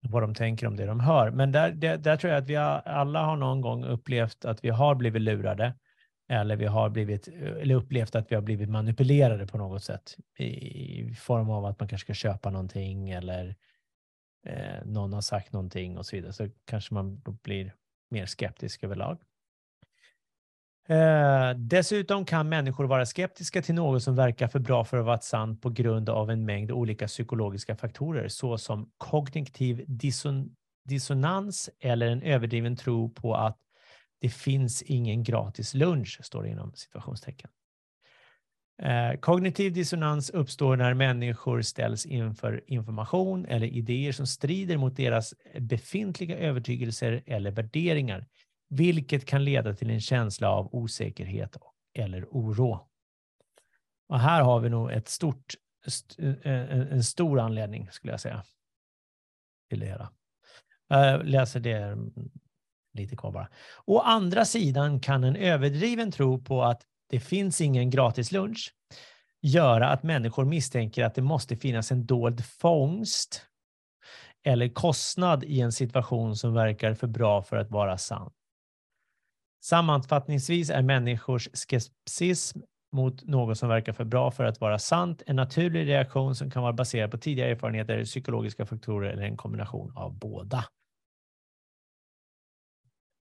vad 0.00 0.22
de 0.22 0.34
tänker 0.34 0.66
om 0.66 0.76
det 0.76 0.86
de 0.86 1.00
hör. 1.00 1.30
Men 1.30 1.52
där, 1.52 1.70
där, 1.72 1.96
där 1.96 2.16
tror 2.16 2.32
jag 2.32 2.42
att 2.42 2.48
vi 2.48 2.56
alla 2.56 3.24
har 3.24 3.36
någon 3.36 3.60
gång 3.60 3.84
upplevt 3.84 4.44
att 4.44 4.64
vi 4.64 4.68
har 4.68 4.94
blivit 4.94 5.22
lurade 5.22 5.74
eller 6.28 6.56
vi 6.56 6.66
har 6.66 6.88
blivit, 6.88 7.28
eller 7.28 7.74
upplevt 7.74 8.14
att 8.14 8.30
vi 8.30 8.34
har 8.34 8.42
blivit 8.42 8.68
manipulerade 8.68 9.46
på 9.46 9.58
något 9.58 9.84
sätt 9.84 10.16
i 10.38 11.14
form 11.14 11.50
av 11.50 11.64
att 11.64 11.80
man 11.80 11.88
kanske 11.88 12.04
ska 12.04 12.14
köpa 12.14 12.50
någonting 12.50 13.10
eller 13.10 13.56
eh, 14.46 14.84
någon 14.84 15.12
har 15.12 15.20
sagt 15.20 15.52
någonting 15.52 15.98
och 15.98 16.06
så 16.06 16.16
vidare, 16.16 16.32
så 16.32 16.48
kanske 16.64 16.94
man 16.94 17.20
då 17.20 17.30
blir 17.30 17.74
mer 18.10 18.26
skeptisk 18.26 18.84
överlag. 18.84 19.18
Eh, 20.88 21.50
dessutom 21.56 22.24
kan 22.24 22.48
människor 22.48 22.84
vara 22.84 23.06
skeptiska 23.06 23.62
till 23.62 23.74
något 23.74 24.02
som 24.02 24.14
verkar 24.14 24.48
för 24.48 24.58
bra 24.58 24.84
för 24.84 24.96
att 24.96 25.04
vara 25.04 25.20
sant 25.20 25.62
på 25.62 25.70
grund 25.70 26.08
av 26.08 26.30
en 26.30 26.44
mängd 26.44 26.70
olika 26.70 27.06
psykologiska 27.06 27.76
faktorer 27.76 28.28
såsom 28.28 28.90
kognitiv 28.98 29.84
disson 29.86 30.54
dissonans 30.84 31.70
eller 31.80 32.06
en 32.06 32.22
överdriven 32.22 32.76
tro 32.76 33.10
på 33.10 33.34
att 33.34 33.58
det 34.20 34.28
finns 34.28 34.82
ingen 34.82 35.22
gratis 35.22 35.74
lunch, 35.74 36.20
står 36.22 36.42
det 36.42 36.48
inom 36.48 36.72
situationstecken. 36.74 37.50
Eh, 38.82 39.18
kognitiv 39.20 39.72
dissonans 39.72 40.30
uppstår 40.30 40.76
när 40.76 40.94
människor 40.94 41.62
ställs 41.62 42.06
inför 42.06 42.64
information 42.66 43.46
eller 43.46 43.66
idéer 43.66 44.12
som 44.12 44.26
strider 44.26 44.76
mot 44.76 44.96
deras 44.96 45.34
befintliga 45.60 46.38
övertygelser 46.38 47.22
eller 47.26 47.50
värderingar, 47.50 48.26
vilket 48.68 49.24
kan 49.24 49.44
leda 49.44 49.74
till 49.74 49.90
en 49.90 50.00
känsla 50.00 50.50
av 50.50 50.74
osäkerhet 50.74 51.56
eller 51.94 52.26
oro. 52.30 52.88
Och 54.08 54.20
här 54.20 54.42
har 54.42 54.60
vi 54.60 54.68
nog 54.68 54.92
ett 54.92 55.08
stort, 55.08 55.54
eh, 56.18 56.52
eh, 56.52 56.92
en 56.92 57.04
stor 57.04 57.40
anledning, 57.40 57.88
skulle 57.90 58.12
jag 58.12 58.20
säga, 58.20 58.44
till 59.68 59.80
det 59.80 59.86
hela. 59.86 60.12
Jag 60.88 61.26
läser 61.26 61.60
det 61.60 61.98
lite 62.94 63.16
kvar 63.16 63.32
bara. 63.32 63.48
Å 63.84 64.00
andra 64.00 64.44
sidan 64.44 65.00
kan 65.00 65.24
en 65.24 65.36
överdriven 65.36 66.12
tro 66.12 66.42
på 66.44 66.62
att 66.62 66.82
det 67.10 67.20
finns 67.20 67.60
ingen 67.60 67.90
gratis 67.90 68.32
lunch 68.32 68.74
göra 69.40 69.88
att 69.88 70.02
människor 70.02 70.44
misstänker 70.44 71.04
att 71.04 71.14
det 71.14 71.22
måste 71.22 71.56
finnas 71.56 71.92
en 71.92 72.06
dold 72.06 72.44
fångst 72.44 73.44
eller 74.44 74.68
kostnad 74.68 75.44
i 75.44 75.60
en 75.60 75.72
situation 75.72 76.36
som 76.36 76.54
verkar 76.54 76.94
för 76.94 77.06
bra 77.06 77.42
för 77.42 77.56
att 77.56 77.70
vara 77.70 77.98
sann. 77.98 78.30
Sammanfattningsvis 79.64 80.70
är 80.70 80.82
människors 80.82 81.48
skepsism 81.52 82.60
mot 82.92 83.24
något 83.24 83.58
som 83.58 83.68
verkar 83.68 83.92
för 83.92 84.04
bra 84.04 84.30
för 84.30 84.44
att 84.44 84.60
vara 84.60 84.78
sant 84.78 85.22
en 85.26 85.36
naturlig 85.36 85.86
reaktion 85.86 86.34
som 86.34 86.50
kan 86.50 86.62
vara 86.62 86.72
baserad 86.72 87.10
på 87.10 87.18
tidigare 87.18 87.50
erfarenheter, 87.50 88.04
psykologiska 88.04 88.66
faktorer 88.66 89.10
eller 89.10 89.22
en 89.22 89.36
kombination 89.36 89.92
av 89.96 90.18
båda. 90.18 90.64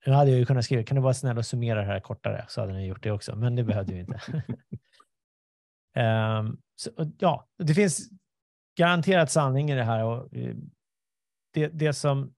Nu 0.07 0.13
hade 0.13 0.31
jag 0.31 0.39
ju 0.39 0.47
kunnat 0.47 0.65
skriva, 0.65 0.83
kan 0.83 0.95
du 0.95 1.03
vara 1.03 1.15
snäll 1.15 1.39
och 1.39 1.47
summera 1.47 1.81
det 1.81 1.87
här 1.87 2.01
kortare? 2.01 2.45
Så 2.49 2.61
hade 2.61 2.73
ni 2.73 2.87
gjort 2.87 3.03
det 3.03 3.11
också, 3.11 3.37
men 3.37 3.57
det 3.57 3.65
behövde 3.65 3.93
vi 3.93 4.01
inte. 4.01 4.21
um, 5.97 6.61
så, 6.77 6.91
ja, 7.19 7.49
det 7.59 7.75
finns 7.75 8.09
garanterat 8.77 9.31
sanning 9.31 9.71
i 9.71 9.75
det 9.75 9.85
här. 9.85 10.05
Och 10.05 10.35
eh, 10.35 10.55
det, 11.53 11.69
det 11.69 11.93
som 11.93 12.35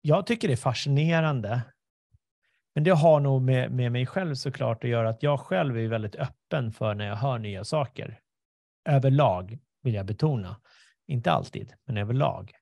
jag 0.00 0.26
tycker 0.26 0.48
är 0.48 0.56
fascinerande 0.56 1.62
Men 2.74 2.84
det 2.84 2.90
har 2.90 3.20
nog 3.20 3.42
med, 3.42 3.72
med 3.72 3.92
mig 3.92 4.06
själv 4.06 4.34
såklart 4.34 4.84
att 4.84 4.90
göra 4.90 5.08
att 5.08 5.22
jag 5.22 5.40
själv 5.40 5.78
är 5.78 5.88
väldigt 5.88 6.16
öppen 6.16 6.72
för 6.72 6.94
när 6.94 7.06
jag 7.06 7.16
hör 7.16 7.38
nya 7.38 7.64
saker. 7.64 8.20
Överlag 8.88 9.58
vill 9.82 9.94
jag 9.94 10.06
betona. 10.06 10.60
Inte 11.06 11.32
alltid, 11.32 11.74
men 11.84 11.96
överlag. 11.96 12.52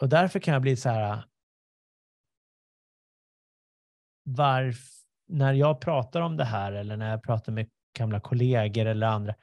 Och 0.00 0.08
därför 0.08 0.40
kan 0.40 0.54
jag 0.54 0.62
bli 0.62 0.76
så 0.76 0.88
här. 0.88 1.24
Varf, 4.24 4.90
när 5.26 5.52
jag 5.52 5.80
pratar 5.80 6.20
om 6.20 6.36
det 6.36 6.44
här 6.44 6.72
eller 6.72 6.96
när 6.96 7.10
jag 7.10 7.22
pratar 7.22 7.52
med 7.52 7.70
gamla 7.98 8.20
kollegor 8.20 8.86
eller 8.86 9.06
andra. 9.06 9.34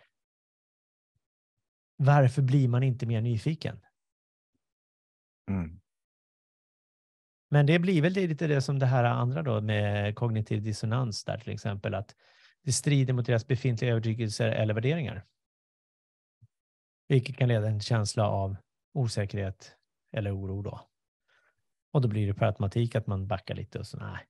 Varför 1.95 2.41
blir 2.41 2.67
man 2.67 2.83
inte 2.83 3.05
mer 3.05 3.21
nyfiken? 3.21 3.79
Mm. 5.49 5.79
Men 7.49 7.65
det 7.65 7.79
blir 7.79 8.01
väl 8.01 8.13
lite 8.13 8.47
det 8.47 8.61
som 8.61 8.79
det 8.79 8.85
här 8.85 9.03
andra 9.03 9.41
då 9.41 9.61
med 9.61 10.15
kognitiv 10.15 10.63
dissonans 10.63 11.23
där 11.23 11.37
till 11.37 11.53
exempel, 11.53 11.93
att 11.93 12.15
det 12.61 12.71
strider 12.71 13.13
mot 13.13 13.25
deras 13.25 13.47
befintliga 13.47 13.91
övertygelser 13.91 14.49
eller 14.49 14.73
värderingar. 14.73 15.25
Vilket 17.07 17.37
kan 17.37 17.47
leda 17.47 17.61
till 17.61 17.73
en 17.73 17.79
känsla 17.79 18.27
av 18.27 18.55
osäkerhet 18.93 19.77
eller 20.13 20.37
oro 20.37 20.61
då. 20.61 20.89
Och 21.91 22.01
då 22.01 22.07
blir 22.07 22.27
det 22.27 22.33
per 22.33 22.45
automatik 22.45 22.95
att 22.95 23.07
man 23.07 23.27
backar 23.27 23.55
lite 23.55 23.79
och 23.79 23.87
så 23.87 23.97
nej. 23.97 24.27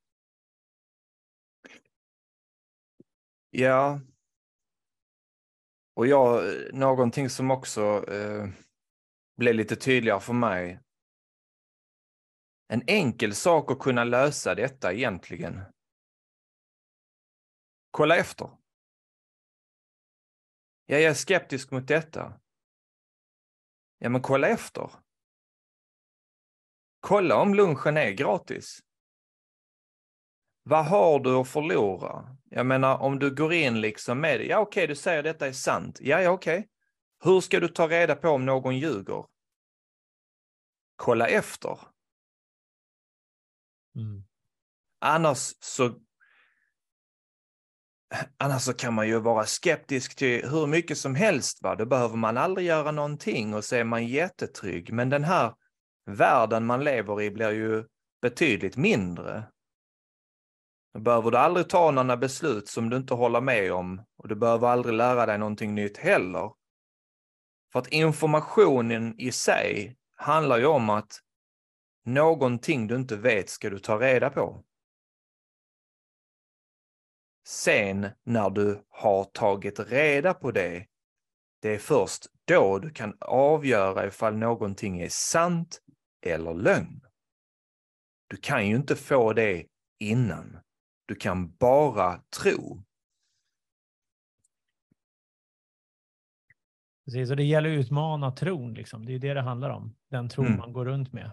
Ja. 3.50 4.02
Och 5.96 6.08
jag, 6.08 6.44
någonting 6.74 7.30
som 7.30 7.52
också 7.52 8.06
eh, 8.12 8.50
blev 9.38 9.56
lite 9.56 9.76
tydligare 9.76 10.20
för 10.20 10.34
mig. 10.34 10.80
En 12.68 12.84
enkel 12.88 13.36
sak 13.36 13.72
att 13.72 13.80
kunna 13.80 14.04
lösa 14.04 14.56
detta 14.56 14.94
egentligen. 14.94 15.62
Kolla 17.92 18.18
efter. 18.18 18.50
Ja, 20.86 20.98
jag 20.98 21.12
är 21.12 21.14
skeptisk 21.14 21.72
mot 21.72 21.88
detta. 21.88 22.40
Ja, 23.98 24.10
men 24.10 24.22
kolla 24.22 24.48
efter. 24.48 25.03
Kolla 27.06 27.36
om 27.36 27.54
lunchen 27.54 27.98
är 27.98 28.12
gratis. 28.12 28.80
Vad 30.64 30.86
har 30.86 31.20
du 31.20 31.36
att 31.36 31.48
förlora? 31.48 32.38
Jag 32.50 32.66
menar, 32.66 32.98
om 32.98 33.20
du 33.20 33.36
går 33.36 33.54
in 33.54 33.82
liksom 33.82 34.20
med 34.20 34.46
ja 34.46 34.60
okej, 34.60 34.84
okay, 34.84 34.88
du 34.88 34.96
säger 34.96 35.24
detta 35.24 35.48
är 35.48 35.52
sant. 35.52 36.00
Ja, 36.02 36.22
ja 36.22 36.32
okej. 36.32 36.58
Okay. 36.58 36.70
Hur 37.24 37.42
ska 37.42 37.60
du 37.60 37.68
ta 37.68 37.88
reda 37.88 38.16
på 38.16 38.30
om 38.30 38.46
någon 38.46 38.78
ljuger? 38.78 39.26
Kolla 40.96 41.28
efter. 41.28 41.80
Mm. 43.96 44.24
Annars 45.00 45.56
så 45.60 46.00
Annars 48.38 48.62
så 48.62 48.74
kan 48.74 48.94
man 48.94 49.08
ju 49.08 49.20
vara 49.20 49.46
skeptisk 49.46 50.16
till 50.16 50.50
hur 50.50 50.68
mycket 50.68 50.98
som 50.98 51.16
helst. 51.16 51.62
Va? 51.62 51.76
Då 51.76 51.86
behöver 51.86 52.16
man 52.16 52.38
aldrig 52.38 52.68
göra 52.68 52.92
någonting 52.92 53.54
och 53.54 53.64
så 53.64 53.76
är 53.76 53.84
man 53.84 54.08
jättetrygg. 54.08 54.94
Men 54.94 55.10
den 55.10 55.24
här 55.24 55.54
världen 56.06 56.66
man 56.66 56.84
lever 56.84 57.22
i 57.22 57.32
blir 57.32 57.52
ju 57.52 57.84
betydligt 58.22 58.78
mindre. 58.78 59.44
Då 60.94 61.00
behöver 61.00 61.32
du 61.32 61.38
aldrig 61.38 61.70
ta 61.70 61.92
några 61.92 62.18
beslut 62.18 62.68
som 62.68 62.90
du 62.90 62.98
inte 62.98 63.14
håller 63.14 63.42
med 63.42 63.74
om 63.74 64.02
och 64.18 64.28
du 64.28 64.36
behöver 64.36 64.68
aldrig 64.68 64.96
lära 64.96 65.26
dig 65.26 65.38
någonting 65.38 65.76
nytt 65.76 65.98
heller. 65.98 66.52
För 67.72 67.80
att 67.80 67.88
informationen 67.88 69.20
i 69.20 69.32
sig 69.32 69.98
handlar 70.16 70.58
ju 70.58 70.66
om 70.66 70.90
att 70.90 71.20
någonting 72.06 72.88
du 72.88 72.96
inte 72.96 73.16
vet 73.16 73.50
ska 73.50 73.70
du 73.70 73.80
ta 73.80 74.00
reda 74.00 74.30
på. 74.30 74.64
Sen 77.48 78.08
när 78.24 78.50
du 78.50 78.84
har 78.90 79.24
tagit 79.24 79.80
reda 79.80 80.34
på 80.34 80.52
det, 80.52 80.88
det 81.62 81.70
är 81.70 81.80
först 81.80 82.28
då 82.46 82.80
du 82.80 82.90
kan 82.90 83.18
avgöra 83.20 84.08
ifall 84.08 84.38
någonting 84.38 85.02
är 85.02 85.10
sant 85.10 85.83
eller 86.24 86.54
lögn. 86.54 87.02
Du 88.28 88.38
kan 88.38 88.68
ju 88.68 88.76
inte 88.76 88.96
få 88.96 89.34
det 89.34 89.66
innan. 90.00 90.60
Du 91.06 91.16
kan 91.16 91.56
bara 91.56 92.22
tro. 92.42 92.84
Precis, 97.06 97.30
och 97.30 97.36
det 97.36 97.44
gäller 97.44 97.70
att 97.70 97.80
utmana 97.80 98.32
tron. 98.32 98.74
Liksom. 98.74 99.06
Det 99.06 99.14
är 99.14 99.20
det 99.20 99.34
det 99.34 99.42
handlar 99.42 99.70
om. 99.70 99.96
Den 100.10 100.30
tron 100.30 100.46
mm. 100.46 100.58
man 100.58 100.74
går 100.74 100.86
runt 100.86 101.14
med. 101.14 101.32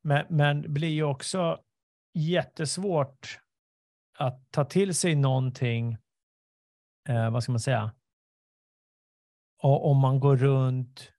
Men, 0.00 0.26
men 0.28 0.62
det 0.62 0.68
blir 0.68 0.88
ju 0.88 1.02
också 1.02 1.62
jättesvårt 2.14 3.40
att 4.18 4.50
ta 4.50 4.64
till 4.64 4.94
sig 4.94 5.14
någonting, 5.14 5.96
eh, 7.08 7.30
vad 7.30 7.42
ska 7.42 7.52
man 7.52 7.60
säga, 7.60 7.94
och 9.62 9.90
om 9.90 9.98
man 9.98 10.20
går 10.20 10.36
runt 10.36 11.12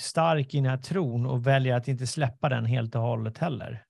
stark 0.00 0.54
i 0.54 0.56
den 0.56 0.66
här 0.66 0.76
tron 0.76 1.26
och 1.26 1.46
väljer 1.46 1.76
att 1.76 1.88
inte 1.88 2.06
släppa 2.06 2.48
den 2.48 2.64
helt 2.64 2.94
och 2.94 3.02
hållet 3.02 3.38
heller. 3.38 3.84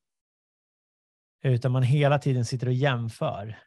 Utan 1.42 1.72
man 1.72 1.82
hela 1.82 2.18
tiden 2.18 2.44
sitter 2.44 2.66
och 2.66 2.72
jämför 2.72 3.58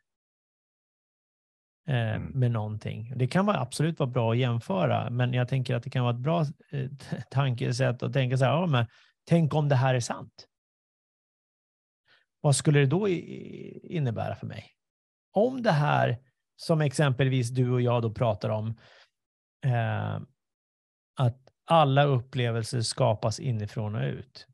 eh, 1.87 2.15
mm. 2.15 2.39
med 2.39 2.51
någonting. 2.51 3.13
Det 3.17 3.27
kan 3.27 3.45
vara, 3.45 3.59
absolut 3.59 3.99
vara 3.99 4.09
bra 4.09 4.31
att 4.31 4.37
jämföra, 4.37 5.09
men 5.09 5.33
jag 5.33 5.47
tänker 5.47 5.75
att 5.75 5.83
det 5.83 5.89
kan 5.89 6.03
vara 6.03 6.13
ett 6.13 6.21
bra 6.21 6.41
eh, 6.71 6.89
tankesätt 7.29 8.03
att 8.03 8.13
tänka 8.13 8.37
så 8.37 8.45
här, 8.45 8.51
ja, 8.51 8.65
men 8.65 8.85
tänk 9.25 9.53
om 9.53 9.69
det 9.69 9.75
här 9.75 9.95
är 9.95 9.99
sant. 9.99 10.47
Vad 12.41 12.55
skulle 12.55 12.79
det 12.79 12.85
då 12.85 13.07
innebära 13.07 14.35
för 14.35 14.47
mig? 14.47 14.69
Om 15.31 15.61
det 15.61 15.71
här, 15.71 16.17
som 16.55 16.81
exempelvis 16.81 17.49
du 17.49 17.71
och 17.71 17.81
jag 17.81 18.01
då 18.01 18.13
pratar 18.13 18.49
om, 18.49 18.77
eh, 19.65 20.21
att 21.15 21.42
alla 21.65 22.03
upplevelser 22.03 22.81
skapas 22.81 23.39
inifrån 23.39 23.95
och 23.95 24.03
ut. 24.03 24.47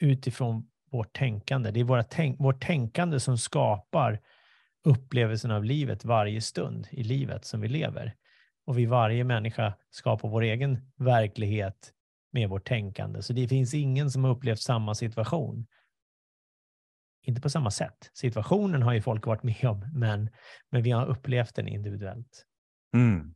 Utifrån 0.00 0.70
vårt 0.90 1.16
tänkande. 1.16 1.70
Det 1.70 1.80
är 1.80 1.84
våra 1.84 2.02
tänk 2.02 2.40
vårt 2.40 2.64
tänkande 2.64 3.20
som 3.20 3.38
skapar 3.38 4.20
upplevelsen 4.84 5.50
av 5.50 5.64
livet 5.64 6.04
varje 6.04 6.40
stund 6.40 6.88
i 6.90 7.02
livet 7.02 7.44
som 7.44 7.60
vi 7.60 7.68
lever. 7.68 8.14
Och 8.66 8.78
vi 8.78 8.86
varje 8.86 9.24
människa 9.24 9.74
skapar 9.90 10.28
vår 10.28 10.42
egen 10.42 10.92
verklighet 10.96 11.92
med 12.32 12.48
vårt 12.48 12.68
tänkande. 12.68 13.22
Så 13.22 13.32
det 13.32 13.48
finns 13.48 13.74
ingen 13.74 14.10
som 14.10 14.24
har 14.24 14.30
upplevt 14.30 14.60
samma 14.60 14.94
situation. 14.94 15.66
Inte 17.22 17.40
på 17.40 17.50
samma 17.50 17.70
sätt. 17.70 18.10
Situationen 18.14 18.82
har 18.82 18.92
ju 18.92 19.02
folk 19.02 19.26
varit 19.26 19.42
med 19.42 19.64
om, 19.64 19.90
men, 19.94 20.30
men 20.70 20.82
vi 20.82 20.90
har 20.90 21.06
upplevt 21.06 21.54
den 21.54 21.68
individuellt. 21.68 22.46
Mm. 22.94 23.34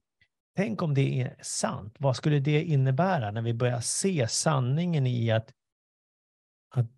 Tänk 0.54 0.82
om 0.82 0.94
det 0.94 1.20
är 1.20 1.36
sant. 1.42 1.94
Vad 1.98 2.16
skulle 2.16 2.38
det 2.38 2.64
innebära 2.64 3.30
när 3.30 3.42
vi 3.42 3.54
börjar 3.54 3.80
se 3.80 4.28
sanningen 4.28 5.06
i 5.06 5.30
att, 5.30 5.54
att 6.68 6.90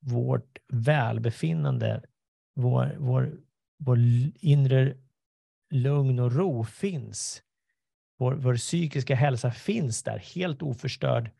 vårt 0.00 0.58
välbefinnande, 0.68 2.02
vår, 2.54 2.96
vår, 2.98 3.40
vår 3.78 3.98
inre 4.34 4.96
lugn 5.70 6.18
och 6.18 6.32
ro 6.32 6.64
finns. 6.64 7.42
Vår, 8.18 8.34
vår 8.34 8.56
psykiska 8.56 9.14
hälsa 9.14 9.50
finns 9.50 10.02
där, 10.02 10.18
helt 10.18 10.62
oförstörd, 10.62 11.30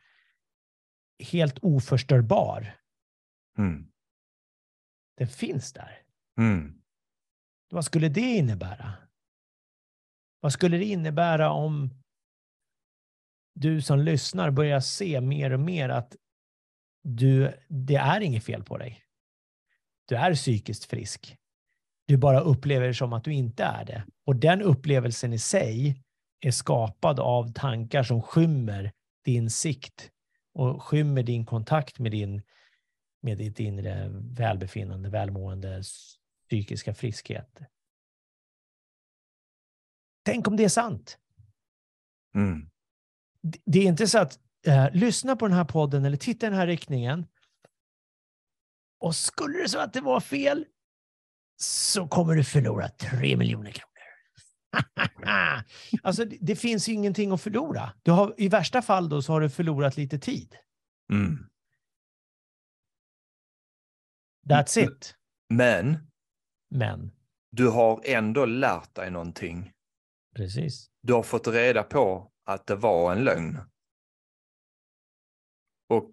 helt 1.32 1.58
oförstörbar. 1.58 2.76
Mm. 3.58 3.90
Den 5.16 5.28
finns 5.28 5.72
där. 5.72 6.02
Mm. 6.38 6.82
Vad 7.70 7.84
skulle 7.84 8.08
det 8.08 8.20
innebära? 8.20 9.07
Vad 10.40 10.52
skulle 10.52 10.78
det 10.78 10.84
innebära 10.84 11.50
om 11.50 11.90
du 13.54 13.82
som 13.82 13.98
lyssnar 13.98 14.50
börjar 14.50 14.80
se 14.80 15.20
mer 15.20 15.52
och 15.52 15.60
mer 15.60 15.88
att 15.88 16.16
du, 17.02 17.52
det 17.68 17.94
är 17.94 18.20
inget 18.20 18.44
fel 18.44 18.64
på 18.64 18.78
dig. 18.78 19.02
Du 20.08 20.16
är 20.16 20.34
psykiskt 20.34 20.84
frisk. 20.84 21.36
Du 22.06 22.16
bara 22.16 22.40
upplever 22.40 22.86
det 22.86 22.94
som 22.94 23.12
att 23.12 23.24
du 23.24 23.32
inte 23.32 23.64
är 23.64 23.84
det. 23.84 24.04
Och 24.26 24.36
den 24.36 24.62
upplevelsen 24.62 25.32
i 25.32 25.38
sig 25.38 26.02
är 26.40 26.50
skapad 26.50 27.20
av 27.20 27.52
tankar 27.52 28.02
som 28.02 28.22
skymmer 28.22 28.92
din 29.24 29.50
sikt 29.50 30.10
och 30.54 30.82
skymmer 30.82 31.22
din 31.22 31.46
kontakt 31.46 31.98
med, 31.98 32.12
din, 32.12 32.42
med 33.22 33.38
ditt 33.38 33.60
inre 33.60 34.08
välbefinnande, 34.12 35.08
välmående, 35.08 35.82
psykiska 36.48 36.94
friskhet. 36.94 37.60
Tänk 40.28 40.48
om 40.48 40.56
det 40.56 40.64
är 40.64 40.68
sant. 40.68 41.18
Mm. 42.34 42.70
Det 43.64 43.78
är 43.78 43.84
inte 43.84 44.08
så 44.08 44.18
att 44.18 44.38
eh, 44.66 44.90
lyssna 44.92 45.36
på 45.36 45.48
den 45.48 45.56
här 45.56 45.64
podden 45.64 46.04
eller 46.04 46.16
titta 46.16 46.46
i 46.46 46.50
den 46.50 46.58
här 46.58 46.66
riktningen. 46.66 47.26
Och 49.00 49.16
skulle 49.16 49.58
det 49.58 49.68
så 49.68 49.78
att 49.78 49.92
det 49.92 50.00
var 50.00 50.20
fel 50.20 50.64
så 51.56 52.08
kommer 52.08 52.34
du 52.34 52.44
förlora 52.44 52.88
tre 52.88 53.36
miljoner 53.36 53.70
kronor. 53.70 53.88
Alltså, 56.02 56.24
det, 56.24 56.36
det 56.40 56.56
finns 56.56 56.88
ingenting 56.88 57.32
att 57.32 57.42
förlora. 57.42 57.92
Du 58.02 58.10
har, 58.10 58.34
I 58.38 58.48
värsta 58.48 58.82
fall 58.82 59.08
då 59.08 59.22
så 59.22 59.32
har 59.32 59.40
du 59.40 59.50
förlorat 59.50 59.96
lite 59.96 60.18
tid. 60.18 60.56
Mm. 61.12 61.48
That's 64.48 64.78
it. 64.78 65.14
Men 65.48 66.10
Men, 66.70 67.12
du 67.50 67.68
har 67.68 68.02
ändå 68.04 68.44
lärt 68.44 68.94
dig 68.94 69.10
någonting. 69.10 69.72
Precis. 70.36 70.86
Du 71.02 71.12
har 71.12 71.22
fått 71.22 71.46
reda 71.48 71.82
på 71.82 72.30
att 72.44 72.66
det 72.66 72.74
var 72.76 73.12
en 73.12 73.24
lögn. 73.24 73.58
Och 75.88 76.08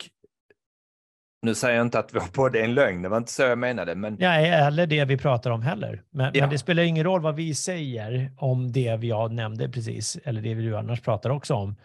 nu 1.42 1.56
säger 1.56 1.76
jag 1.78 1.86
inte 1.86 2.00
att 2.00 2.14
vår 2.16 2.32
podd 2.34 2.56
är 2.56 2.64
en 2.64 2.74
lögn, 2.74 3.02
det 3.02 3.10
var 3.10 3.18
inte 3.18 3.32
så 3.32 3.42
jag 3.42 3.58
menade, 3.58 3.96
men 3.96 4.18
Ja, 4.20 4.34
eller 4.36 4.88
det 4.88 5.06
vi 5.06 5.18
pratar 5.18 5.52
om 5.52 5.62
heller. 5.62 6.04
Men, 6.10 6.32
Ja. 6.34 6.42
men 6.44 6.50
det 6.50 6.58
spelar 6.58 6.84
ingen 6.84 7.04
roll 7.04 7.22
vad 7.22 7.36
vi 7.36 7.56
säger 7.56 8.34
om 8.38 8.72
det 8.72 9.04
jag 9.04 9.32
nämnde 9.32 9.70
precis, 9.70 10.18
eller 10.24 10.42
det 10.42 10.54
vi 10.54 10.76
annars 10.76 11.02
pratar 11.02 11.30
också 11.30 11.54
om. 11.54 11.76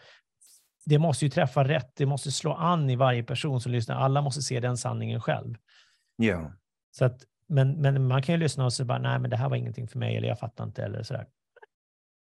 Det 0.87 0.99
måste 0.99 1.25
ju 1.25 1.31
träffa 1.31 1.65
rätt, 1.69 1.93
det 1.97 2.07
måste 2.07 2.33
slå 2.33 2.53
an 2.55 2.91
i 2.91 2.97
varje 2.97 3.23
person 3.23 3.61
som 3.61 3.73
lyssnar. 3.73 3.97
Alla 3.97 4.23
måste 4.23 4.43
se 4.43 4.61
den 4.61 4.77
sanningen 4.77 5.21
själv. 5.21 5.55
ja. 6.17 6.53
Så 6.93 7.05
att, 7.05 7.21
men, 7.47 7.81
men 7.81 8.09
man 8.09 8.23
kan 8.23 8.35
ju 8.35 8.39
lyssna 8.39 8.65
och 8.65 8.73
säga 8.73 8.87
bara, 8.87 8.99
nej 8.99 9.19
men 9.19 9.31
det 9.31 9.37
här 9.37 9.49
var 9.49 9.57
ingenting 9.57 9.89
för 9.89 9.99
mig, 9.99 10.17
eller 10.17 10.29
jag 10.29 10.39
fattar 10.39 10.65
inte, 10.65 10.85
eller 10.85 11.03
sådär. 11.03 11.27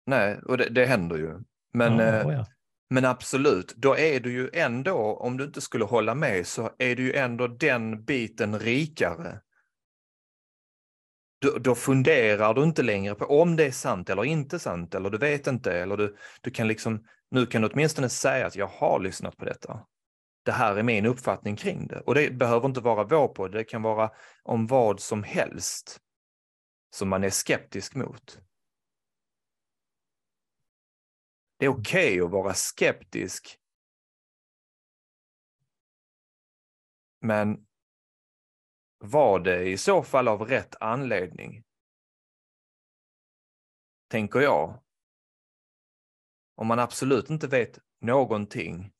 Nej, 0.05 0.39
och 0.45 0.57
det, 0.57 0.69
det 0.69 0.85
händer 0.85 1.17
ju. 1.17 1.39
Men, 1.73 1.97
ja, 1.97 2.05
eh, 2.05 2.31
ja. 2.31 2.45
men 2.89 3.05
absolut, 3.05 3.73
då 3.75 3.97
är 3.97 4.19
du 4.19 4.31
ju 4.31 4.49
ändå, 4.53 4.97
om 4.97 5.37
du 5.37 5.43
inte 5.43 5.61
skulle 5.61 5.85
hålla 5.85 6.15
med, 6.15 6.47
så 6.47 6.69
är 6.77 6.95
du 6.95 7.03
ju 7.03 7.13
ändå 7.13 7.47
den 7.47 8.03
biten 8.03 8.59
rikare. 8.59 9.41
Då, 11.41 11.57
då 11.57 11.75
funderar 11.75 12.53
du 12.53 12.63
inte 12.63 12.83
längre 12.83 13.15
på 13.15 13.25
om 13.41 13.55
det 13.55 13.65
är 13.65 13.71
sant 13.71 14.09
eller 14.09 14.25
inte 14.25 14.59
sant, 14.59 14.95
eller 14.95 15.09
du 15.09 15.17
vet 15.17 15.47
inte, 15.47 15.73
eller 15.73 15.97
du, 15.97 16.15
du 16.41 16.51
kan 16.51 16.67
liksom, 16.67 17.07
nu 17.31 17.45
kan 17.45 17.61
du 17.61 17.67
åtminstone 17.67 18.09
säga 18.09 18.47
att 18.47 18.55
jag 18.55 18.67
har 18.67 18.99
lyssnat 18.99 19.37
på 19.37 19.45
detta. 19.45 19.79
Det 20.45 20.51
här 20.51 20.75
är 20.75 20.83
min 20.83 21.05
uppfattning 21.05 21.55
kring 21.55 21.87
det. 21.87 21.99
Och 21.99 22.15
det 22.15 22.33
behöver 22.33 22.67
inte 22.67 22.81
vara 22.81 23.03
vår 23.03 23.27
på 23.27 23.47
det 23.47 23.63
kan 23.63 23.81
vara 23.81 24.11
om 24.43 24.67
vad 24.67 24.99
som 24.99 25.23
helst 25.23 25.99
som 26.95 27.09
man 27.09 27.23
är 27.23 27.29
skeptisk 27.29 27.95
mot. 27.95 28.39
Det 31.57 31.65
är 31.65 31.69
okej 31.69 32.21
att 32.21 32.31
vara 32.31 32.53
skeptisk. 32.53 33.59
Men 37.19 37.67
var 38.97 39.39
det 39.39 39.69
i 39.69 39.77
så 39.77 40.03
fall 40.03 40.27
av 40.27 40.41
rätt 40.41 40.75
anledning? 40.79 41.63
Tänker 44.07 44.39
jag. 44.39 44.83
Om 46.55 46.67
man 46.67 46.79
absolut 46.79 47.29
inte 47.29 47.47
vet 47.47 47.79
någonting, 47.99 48.93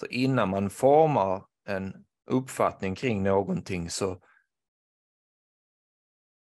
så 0.00 0.06
innan 0.06 0.48
man 0.48 0.70
formar 0.70 1.46
en 1.64 2.06
uppfattning 2.26 2.94
kring 2.94 3.22
någonting 3.22 3.90
så 3.90 4.20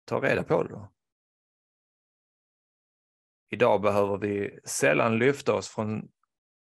ta 0.05 0.21
reda 0.21 0.43
på 0.45 0.63
det 0.63 0.69
då. 0.69 0.94
Idag 3.55 3.83
behöver 3.83 4.19
vi 4.19 4.59
sällan 4.65 5.19
lyfta 5.19 5.55
oss 5.55 5.69
från 5.69 6.09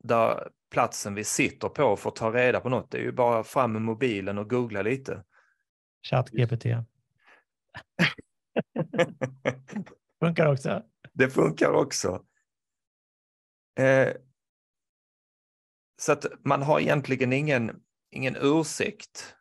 där 0.04 0.50
platsen 0.72 1.16
vi 1.16 1.24
sitter 1.24 1.70
på 1.70 1.96
för 1.96 2.10
att 2.10 2.16
ta 2.16 2.34
reda 2.34 2.60
på 2.60 2.70
något. 2.70 2.92
Det 2.92 2.98
är 2.98 3.02
ju 3.02 3.12
bara 3.12 3.44
fram 3.44 3.74
med 3.74 3.82
mobilen 3.82 4.38
och 4.38 4.50
googla 4.50 4.82
lite. 4.82 5.24
Chatt 6.10 6.30
GPT. 6.30 6.66
Funkar 10.20 10.52
också. 10.52 10.84
det 11.14 11.30
funkar 11.30 11.72
också. 11.72 12.26
Eh, 13.80 14.14
så 16.00 16.12
att 16.12 16.26
man 16.44 16.62
har 16.62 16.80
egentligen 16.80 17.34
ingen, 17.34 17.82
ingen 18.12 18.38
ursäkt 18.42 19.36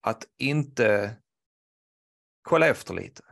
att 0.00 0.24
inte 0.38 1.16
kolla 2.42 2.66
efter 2.66 2.94
lite. 2.94 3.22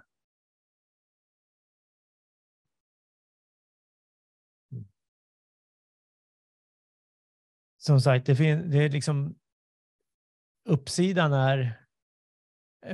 Som 7.88 8.01
sagt, 8.01 8.27
det, 8.27 8.37
fin- 8.37 8.70
det 8.70 8.79
är 8.79 8.88
liksom 8.90 9.35
uppsidan 10.68 11.33
är, 11.33 11.87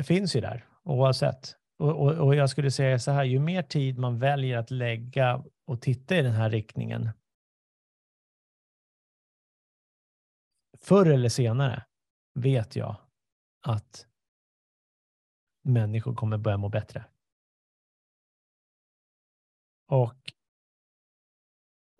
finns 0.02 0.36
ju 0.36 0.40
där 0.40 0.68
oavsett. 0.82 1.56
Och, 1.78 2.02
och, 2.02 2.26
och 2.26 2.34
jag 2.34 2.50
skulle 2.50 2.70
säga 2.70 2.98
så 2.98 3.10
här, 3.10 3.24
ju 3.24 3.38
mer 3.38 3.62
tid 3.62 3.98
man 3.98 4.18
väljer 4.18 4.58
att 4.58 4.70
lägga 4.70 5.44
och 5.66 5.82
titta 5.82 6.16
i 6.16 6.22
den 6.22 6.32
här 6.32 6.50
riktningen, 6.50 7.10
förr 10.78 11.06
eller 11.06 11.28
senare 11.28 11.86
vet 12.34 12.76
jag 12.76 12.96
att 13.66 14.06
människor 15.64 16.14
kommer 16.14 16.38
börja 16.38 16.56
må 16.56 16.68
bättre. 16.68 17.04
Och, 19.88 20.33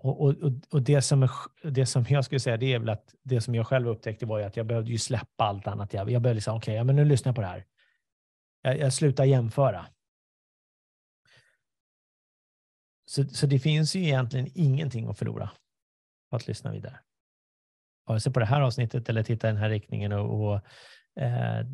och, 0.05 0.21
och, 0.21 0.35
och- 0.71 0.83
det, 0.83 1.03
som 1.03 1.23
är, 1.23 1.31
det 1.63 1.87
som 1.87 2.05
jag 2.09 2.25
skulle 2.25 2.41
säga, 2.41 2.57
det 2.57 2.73
är 2.73 2.79
väl 2.79 2.89
att 2.89 3.15
det 3.23 3.41
som 3.41 3.55
jag 3.55 3.67
själv 3.67 3.89
upptäckte 3.89 4.27
var 4.27 4.39
ju 4.39 4.45
att 4.45 4.57
jag 4.57 4.67
behövde 4.67 4.91
ju 4.91 4.99
släppa 4.99 5.45
allt 5.45 5.67
annat. 5.67 5.93
Jag, 5.93 6.11
jag 6.11 6.23
behövde 6.23 6.35
liksom, 6.35 6.57
okej, 6.57 6.75
ja, 6.75 6.85
men 6.85 6.97
nu 6.97 7.05
lyssnar 7.05 7.31
jag 7.31 7.35
på 7.35 7.41
det 7.41 7.47
här. 7.47 7.65
Jag, 8.63 8.79
jag 8.79 8.93
slutar 8.93 9.25
jämföra. 9.25 9.87
Så, 13.07 13.25
så 13.25 13.47
det 13.47 13.59
finns 13.59 13.97
ju 13.97 14.01
egentligen 14.01 14.49
ingenting 14.55 15.09
att 15.09 15.19
förlora 15.19 15.51
på 16.31 16.37
att 16.37 16.47
lyssna 16.47 16.73
vidare. 16.73 17.01
Vare 18.07 18.21
sig 18.21 18.33
på 18.33 18.41
det 18.41 18.47
här 18.47 18.61
avsnittet 18.61 19.09
eller 19.09 19.23
titta 19.23 19.49
i 19.49 19.51
den 19.51 19.61
här 19.61 19.71
riktningen 19.71 20.13
och, 20.13 20.45
och 20.49 20.61
eh, 21.23 21.67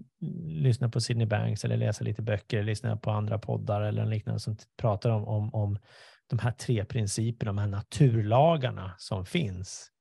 lyssna 0.46 0.88
på 0.88 1.00
Sydney 1.00 1.26
Banks 1.26 1.64
eller 1.64 1.76
läsa 1.76 2.04
lite 2.04 2.22
böcker, 2.22 2.62
lyssna 2.62 2.96
på 2.96 3.10
andra 3.10 3.38
poddar 3.38 3.82
eller 3.82 4.06
liknande 4.06 4.40
som 4.40 4.56
pratar 4.76 5.10
om, 5.10 5.28
om, 5.28 5.54
om 5.54 5.78
de 6.30 6.38
här 6.38 6.52
tre 6.52 6.84
principerna, 6.84 7.52
de 7.52 7.58
här 7.58 7.66
naturlagarna 7.66 8.94
som 8.98 9.26
finns. 9.26 9.92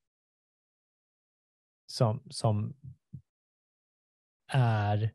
Som, 1.87 2.23
som 2.29 2.75
är 4.51 5.11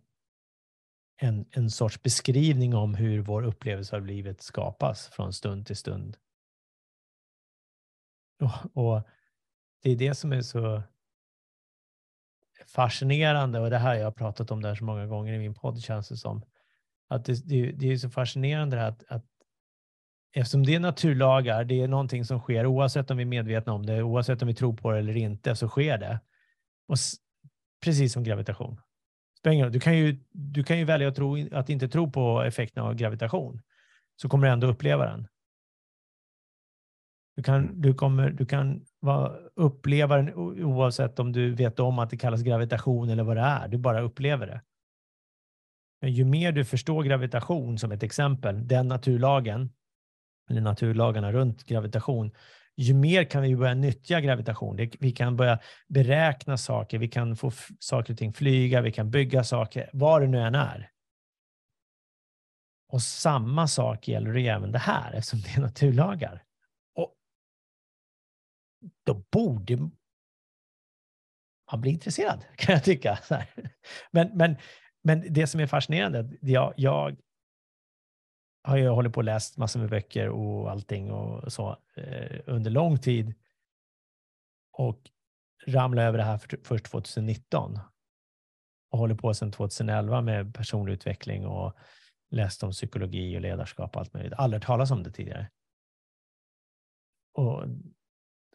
en, 1.16 1.46
en 1.50 1.70
sorts 1.70 2.02
beskrivning 2.02 2.74
om 2.74 2.94
hur 2.94 3.20
vår 3.20 3.42
upplevelse 3.42 3.96
av 3.96 4.06
livet 4.06 4.42
skapas 4.42 5.08
från 5.08 5.32
stund 5.32 5.66
till 5.66 5.76
stund. 5.76 6.16
Och, 8.40 8.84
och 8.84 9.02
det 9.82 9.90
är 9.90 9.96
det 9.96 10.14
som 10.14 10.32
är 10.32 10.42
så 10.42 10.82
fascinerande 12.66 13.60
och 13.60 13.70
det 13.70 13.78
här 13.78 13.94
jag 13.94 14.04
har 14.04 14.12
pratat 14.12 14.50
om 14.50 14.62
där 14.62 14.74
så 14.74 14.84
många 14.84 15.06
gånger 15.06 15.32
i 15.32 15.38
min 15.38 15.54
podd 15.54 15.82
känns 15.82 16.08
det 16.08 16.16
som. 16.16 16.44
Att 17.08 17.24
det, 17.24 17.48
det, 17.48 17.72
det 17.72 17.92
är 17.92 17.96
så 17.96 18.10
fascinerande 18.10 18.76
det 18.76 18.82
här 18.82 18.88
att, 18.88 19.04
att 19.08 19.33
eftersom 20.34 20.66
det 20.66 20.74
är 20.74 20.80
naturlagar, 20.80 21.64
det 21.64 21.80
är 21.80 21.88
någonting 21.88 22.24
som 22.24 22.40
sker 22.40 22.66
oavsett 22.66 23.10
om 23.10 23.16
vi 23.16 23.22
är 23.22 23.26
medvetna 23.26 23.72
om 23.72 23.86
det, 23.86 24.02
oavsett 24.02 24.42
om 24.42 24.48
vi 24.48 24.54
tror 24.54 24.76
på 24.76 24.90
det 24.90 24.98
eller 24.98 25.16
inte, 25.16 25.56
så 25.56 25.68
sker 25.68 25.98
det. 25.98 26.20
Och 26.88 26.96
precis 27.84 28.12
som 28.12 28.24
gravitation. 28.24 28.80
Du 29.42 29.80
kan 29.80 29.98
ju, 29.98 30.24
du 30.32 30.64
kan 30.64 30.78
ju 30.78 30.84
välja 30.84 31.08
att, 31.08 31.16
tro, 31.16 31.48
att 31.52 31.68
inte 31.68 31.88
tro 31.88 32.10
på 32.10 32.42
effekten 32.42 32.82
av 32.82 32.94
gravitation, 32.94 33.62
så 34.16 34.28
kommer 34.28 34.46
du 34.46 34.52
ändå 34.52 34.66
uppleva 34.66 35.06
den. 35.06 35.28
Du 37.36 37.42
kan, 37.42 37.80
du 37.80 37.94
kommer, 37.94 38.30
du 38.30 38.46
kan 38.46 38.84
vara, 39.00 39.32
uppleva 39.54 40.16
den 40.16 40.34
oavsett 40.34 41.18
om 41.18 41.32
du 41.32 41.54
vet 41.54 41.80
om 41.80 41.98
att 41.98 42.10
det 42.10 42.16
kallas 42.16 42.42
gravitation 42.42 43.08
eller 43.08 43.22
vad 43.22 43.36
det 43.36 43.42
är. 43.42 43.68
Du 43.68 43.78
bara 43.78 44.00
upplever 44.00 44.46
det. 44.46 44.62
Men 46.00 46.12
ju 46.12 46.24
mer 46.24 46.52
du 46.52 46.64
förstår 46.64 47.02
gravitation 47.02 47.78
som 47.78 47.92
ett 47.92 48.02
exempel, 48.02 48.68
den 48.68 48.88
naturlagen, 48.88 49.70
eller 50.50 50.60
naturlagarna 50.60 51.32
runt 51.32 51.64
gravitation, 51.64 52.32
ju 52.76 52.94
mer 52.94 53.24
kan 53.24 53.42
vi 53.42 53.56
börja 53.56 53.74
nyttja 53.74 54.20
gravitation. 54.20 54.90
Vi 55.00 55.12
kan 55.12 55.36
börja 55.36 55.58
beräkna 55.88 56.56
saker, 56.56 56.98
vi 56.98 57.08
kan 57.08 57.36
få 57.36 57.52
saker 57.78 58.12
och 58.12 58.18
ting 58.18 58.32
flyga, 58.32 58.80
vi 58.80 58.92
kan 58.92 59.10
bygga 59.10 59.44
saker, 59.44 59.90
vad 59.92 60.22
det 60.22 60.28
nu 60.28 60.40
än 60.40 60.54
är. 60.54 60.90
Och 62.88 63.02
samma 63.02 63.68
sak 63.68 64.08
gäller 64.08 64.34
ju 64.34 64.46
även 64.46 64.72
det 64.72 64.78
här, 64.78 65.12
eftersom 65.12 65.40
det 65.40 65.56
är 65.56 65.60
naturlagar. 65.60 66.44
Och 66.94 67.14
då 69.06 69.14
borde 69.14 69.76
man 71.72 71.80
bli 71.80 71.90
intresserad, 71.90 72.44
kan 72.56 72.72
jag 72.72 72.84
tycka. 72.84 73.18
Men, 74.10 74.36
men, 74.36 74.56
men 75.02 75.32
det 75.32 75.46
som 75.46 75.60
är 75.60 75.66
fascinerande, 75.66 76.30
jag, 76.40 76.74
jag 76.76 77.16
har 78.64 78.76
jag 78.76 78.94
hållit 78.94 79.12
på 79.12 79.18
och 79.18 79.24
läst 79.24 79.56
massor 79.56 79.80
med 79.80 79.90
böcker 79.90 80.28
och 80.28 80.70
allting 80.70 81.12
och 81.12 81.52
så 81.52 81.78
eh, 81.96 82.40
under 82.46 82.70
lång 82.70 82.98
tid. 82.98 83.34
Och 84.72 85.10
ramlade 85.66 86.08
över 86.08 86.18
det 86.18 86.24
här 86.24 86.38
för, 86.38 86.58
först 86.64 86.84
2019. 86.84 87.78
Och 88.90 88.98
håller 88.98 89.14
på 89.14 89.34
sedan 89.34 89.52
2011 89.52 90.20
med 90.20 90.54
personlig 90.54 90.92
utveckling 90.92 91.46
och 91.46 91.76
läst 92.30 92.62
om 92.62 92.70
psykologi 92.70 93.36
och 93.36 93.40
ledarskap 93.40 93.96
och 93.96 94.00
allt 94.00 94.14
möjligt. 94.14 94.32
Aldrig 94.32 94.62
hört 94.62 94.66
talas 94.66 94.90
om 94.90 95.02
det 95.02 95.10
tidigare. 95.10 95.50
och, 97.34 97.64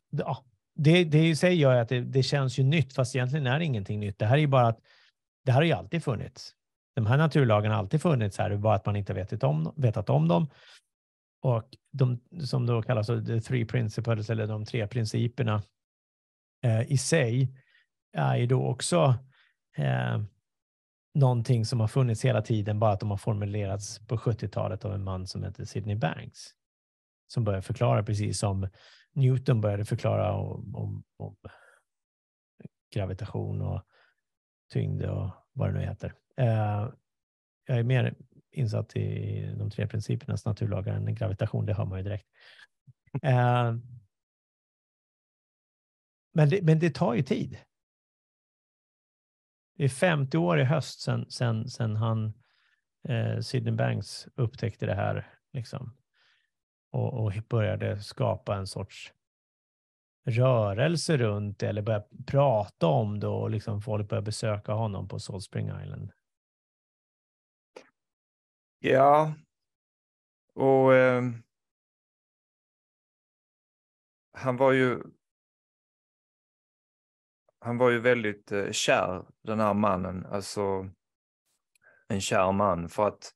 ja, 0.09 0.45
det, 0.75 1.03
det 1.03 1.27
i 1.27 1.35
sig 1.35 1.55
gör 1.55 1.75
att 1.75 1.89
det, 1.89 2.01
det, 2.01 2.23
känns 2.23 2.59
ju 2.59 2.63
nytt, 2.63 2.93
fast 2.93 3.15
egentligen 3.15 3.47
är 3.47 3.59
det 3.59 3.65
ingenting 3.65 3.99
nytt. 3.99 4.19
Det 4.19 4.25
här 4.25 4.35
är 4.35 4.41
ju 4.41 4.47
bara 4.47 4.67
att 4.67 4.79
det 5.45 5.51
här 5.51 5.59
har 5.59 5.65
ju 5.65 5.71
alltid 5.71 6.03
funnits. 6.03 6.55
De 6.99 7.05
här 7.05 7.17
naturlagarna 7.17 7.75
har 7.75 7.79
alltid 7.79 8.01
funnits 8.01 8.37
här, 8.37 8.57
bara 8.57 8.75
att 8.75 8.85
man 8.85 8.95
inte 8.95 9.13
vetat 9.13 9.43
om, 9.43 9.73
vetat 9.77 10.09
om 10.09 10.27
dem. 10.27 10.47
Och 11.41 11.63
de 11.91 12.19
som 12.45 12.65
då 12.65 12.81
kallas 12.81 13.07
the 13.07 13.41
three 13.41 13.65
principles, 13.65 14.29
eller 14.29 14.47
de 14.47 14.65
tre 14.65 14.87
principerna 14.87 15.63
eh, 16.63 16.91
i 16.91 16.97
sig, 16.97 17.55
är 18.13 18.35
ju 18.35 18.45
då 18.45 18.67
också 18.67 19.15
eh, 19.77 20.21
någonting 21.13 21.65
som 21.65 21.79
har 21.79 21.87
funnits 21.87 22.25
hela 22.25 22.41
tiden, 22.41 22.79
bara 22.79 22.91
att 22.91 22.99
de 22.99 23.09
har 23.09 23.17
formulerats 23.17 24.07
på 24.07 24.17
70-talet 24.17 24.85
av 24.85 24.93
en 24.93 25.03
man 25.03 25.27
som 25.27 25.43
heter 25.43 25.65
Sidney 25.65 25.95
Banks. 25.95 26.39
Som 27.27 27.43
började 27.43 27.61
förklara 27.61 28.03
precis 28.03 28.39
som 28.39 28.67
Newton 29.13 29.61
började 29.61 29.85
förklara 29.85 30.33
om, 30.33 30.75
om, 30.75 31.03
om 31.17 31.35
gravitation 32.93 33.61
och 33.61 33.81
tyngd 34.71 35.03
och 35.03 35.29
vad 35.53 35.69
det 35.69 35.79
nu 35.79 35.85
heter. 35.85 36.13
Eh, 36.39 36.89
jag 37.65 37.77
är 37.77 37.83
mer 37.83 38.15
insatt 38.51 38.95
i 38.95 39.55
de 39.57 39.69
tre 39.69 39.87
principernas 39.87 40.45
naturlagar 40.45 40.93
än 40.93 41.15
gravitation, 41.15 41.65
det 41.65 41.73
hör 41.73 41.85
man 41.85 41.97
ju 41.99 42.03
direkt. 42.03 42.27
Eh, 43.21 43.75
men, 46.33 46.49
det, 46.49 46.61
men 46.61 46.79
det 46.79 46.95
tar 46.95 47.13
ju 47.13 47.21
tid. 47.21 47.57
Det 49.77 49.83
är 49.83 49.89
50 49.89 50.37
år 50.37 50.59
i 50.59 50.63
höst 50.63 50.99
sedan 50.99 51.25
sen, 51.29 51.69
sen 51.69 51.95
han, 51.95 52.33
eh, 53.07 53.39
Sidney 53.39 53.73
Banks, 53.73 54.27
upptäckte 54.35 54.85
det 54.85 54.95
här 54.95 55.33
liksom, 55.53 55.97
och, 56.91 57.13
och 57.13 57.33
började 57.49 58.01
skapa 58.01 58.55
en 58.55 58.67
sorts 58.67 59.13
rörelse 60.25 61.17
runt 61.17 61.59
det 61.59 61.67
eller 61.67 61.81
börja 61.81 62.03
prata 62.27 62.87
om 62.87 63.19
det 63.19 63.27
och 63.27 63.49
liksom 63.49 63.81
folk 63.81 64.09
började 64.09 64.25
besöka 64.25 64.71
honom 64.71 65.07
på 65.07 65.19
Salt 65.19 65.43
Spring 65.43 65.67
Island. 65.83 66.11
Ja, 68.79 69.33
och 70.53 70.93
eh, 70.93 71.23
han 74.33 74.57
var 74.57 74.71
ju 74.71 75.01
han 77.59 77.77
var 77.77 77.89
ju 77.89 77.99
väldigt 77.99 78.51
eh, 78.51 78.71
kär, 78.71 79.25
den 79.43 79.59
här 79.59 79.73
mannen, 79.73 80.25
alltså 80.25 80.89
en 82.07 82.21
kär 82.21 82.51
man, 82.51 82.89
för 82.89 83.07
att 83.07 83.33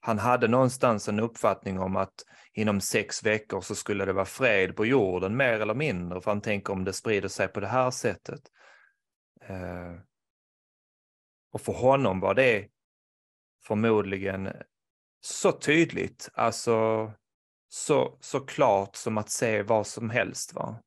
han 0.00 0.18
hade 0.18 0.48
någonstans 0.48 1.08
en 1.08 1.20
uppfattning 1.20 1.80
om 1.80 1.96
att 1.96 2.24
inom 2.52 2.80
sex 2.80 3.24
veckor 3.24 3.60
så 3.60 3.74
skulle 3.74 4.04
det 4.04 4.12
vara 4.12 4.24
fred 4.24 4.76
på 4.76 4.86
jorden, 4.86 5.36
mer 5.36 5.60
eller 5.60 5.74
mindre, 5.74 6.20
för 6.20 6.30
han 6.30 6.40
tänker 6.40 6.72
om 6.72 6.84
det 6.84 6.92
sprider 6.92 7.28
sig 7.28 7.48
på 7.48 7.60
det 7.60 7.66
här 7.66 7.90
sättet. 7.90 8.40
Eh, 9.40 9.94
och 11.52 11.60
för 11.60 11.72
honom 11.72 12.20
var 12.20 12.34
det 12.34 12.68
förmodligen 13.66 14.52
så 15.26 15.52
tydligt, 15.52 16.28
alltså 16.34 17.12
så, 17.68 18.18
så 18.20 18.40
klart 18.40 18.96
som 18.96 19.18
att 19.18 19.30
se 19.30 19.62
vad 19.62 19.86
som 19.86 20.10
helst. 20.10 20.54
Va? 20.54 20.82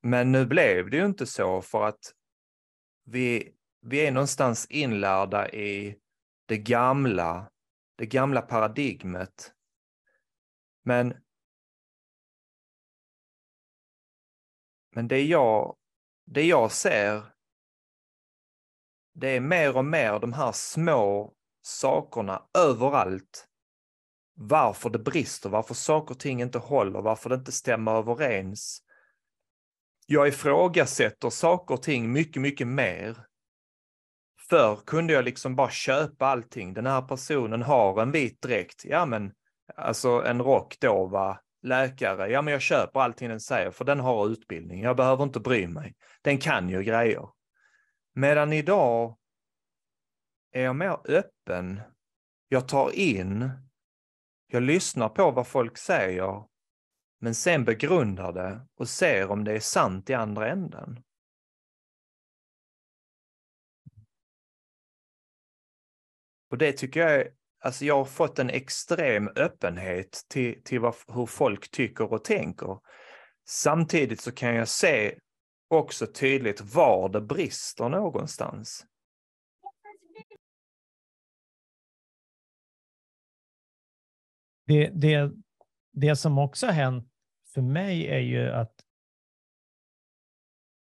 Men 0.00 0.32
nu 0.32 0.46
blev 0.46 0.90
det 0.90 0.96
ju 0.96 1.06
inte 1.06 1.26
så 1.26 1.62
för 1.62 1.84
att 1.84 2.14
vi, 3.04 3.54
vi 3.80 4.06
är 4.06 4.12
någonstans 4.12 4.66
inlärda 4.70 5.50
i 5.50 5.98
det 6.46 6.58
gamla, 6.58 7.50
det 7.96 8.06
gamla 8.06 8.42
paradigmet. 8.42 9.54
Men, 10.82 11.14
men 14.90 15.08
det, 15.08 15.22
jag, 15.22 15.76
det 16.24 16.42
jag 16.42 16.72
ser, 16.72 17.37
det 19.20 19.28
är 19.28 19.40
mer 19.40 19.76
och 19.76 19.84
mer 19.84 20.18
de 20.18 20.32
här 20.32 20.52
små 20.52 21.32
sakerna 21.62 22.42
överallt. 22.58 23.46
Varför 24.34 24.90
det 24.90 24.98
brister, 24.98 25.50
varför 25.50 25.74
saker 25.74 26.14
och 26.14 26.20
ting 26.20 26.42
inte 26.42 26.58
håller, 26.58 27.02
varför 27.02 27.30
det 27.30 27.36
inte 27.36 27.52
stämmer 27.52 27.92
överens 27.92 28.82
jag 30.10 30.28
ifrågasätter 30.28 31.30
saker 31.30 31.74
och 31.74 31.82
ting 31.82 32.12
mycket, 32.12 32.42
mycket 32.42 32.66
mer. 32.66 33.16
Förr 34.48 34.78
kunde 34.86 35.12
jag 35.12 35.24
liksom 35.24 35.56
bara 35.56 35.70
köpa 35.70 36.26
allting. 36.26 36.74
Den 36.74 36.86
här 36.86 37.02
personen 37.02 37.62
har 37.62 38.02
en 38.02 38.10
vit 38.10 38.42
dräkt. 38.42 38.84
Ja, 38.84 39.06
men 39.06 39.32
alltså 39.76 40.08
en 40.08 40.42
rock 40.42 40.76
då 40.80 41.06
va, 41.06 41.40
läkare. 41.62 42.30
Ja, 42.30 42.42
men 42.42 42.52
jag 42.52 42.60
köper 42.60 43.00
allting 43.00 43.28
den 43.28 43.40
säger 43.40 43.70
för 43.70 43.84
den 43.84 44.00
har 44.00 44.28
utbildning. 44.28 44.82
Jag 44.82 44.96
behöver 44.96 45.24
inte 45.24 45.40
bry 45.40 45.66
mig. 45.66 45.94
Den 46.22 46.38
kan 46.38 46.68
ju 46.68 46.82
grejer. 46.82 47.28
Medan 48.18 48.52
idag 48.52 49.18
är 50.50 50.62
jag 50.62 50.76
mer 50.76 51.10
öppen. 51.10 51.80
Jag 52.48 52.68
tar 52.68 52.90
in. 52.90 53.50
Jag 54.46 54.62
lyssnar 54.62 55.08
på 55.08 55.30
vad 55.30 55.46
folk 55.46 55.78
säger 55.78 56.44
men 57.20 57.34
sen 57.34 57.64
begrundar 57.64 58.32
det 58.32 58.66
och 58.74 58.88
ser 58.88 59.30
om 59.30 59.44
det 59.44 59.52
är 59.52 59.60
sant 59.60 60.10
i 60.10 60.14
andra 60.14 60.48
änden. 60.48 61.04
Och 66.50 66.58
det 66.58 66.72
tycker 66.72 67.00
jag 67.00 67.14
är, 67.14 67.32
alltså 67.60 67.84
jag 67.84 67.96
har 67.96 68.04
fått 68.04 68.38
en 68.38 68.50
extrem 68.50 69.28
öppenhet 69.28 70.24
till, 70.28 70.62
till 70.64 70.80
vad, 70.80 70.94
hur 71.08 71.26
folk 71.26 71.70
tycker 71.70 72.12
och 72.12 72.24
tänker. 72.24 72.80
Samtidigt 73.48 74.20
så 74.20 74.32
kan 74.32 74.54
jag 74.54 74.68
se 74.68 75.18
också 75.68 76.06
tydligt 76.06 76.60
var 76.60 77.08
det 77.08 77.20
brister 77.20 77.88
någonstans. 77.88 78.86
Det, 84.66 84.88
det, 84.88 85.32
det 85.92 86.16
som 86.16 86.38
också 86.38 86.66
har 86.66 86.72
hänt 86.72 87.12
för 87.54 87.62
mig 87.62 88.06
är 88.06 88.18
ju 88.18 88.50
att 88.50 88.84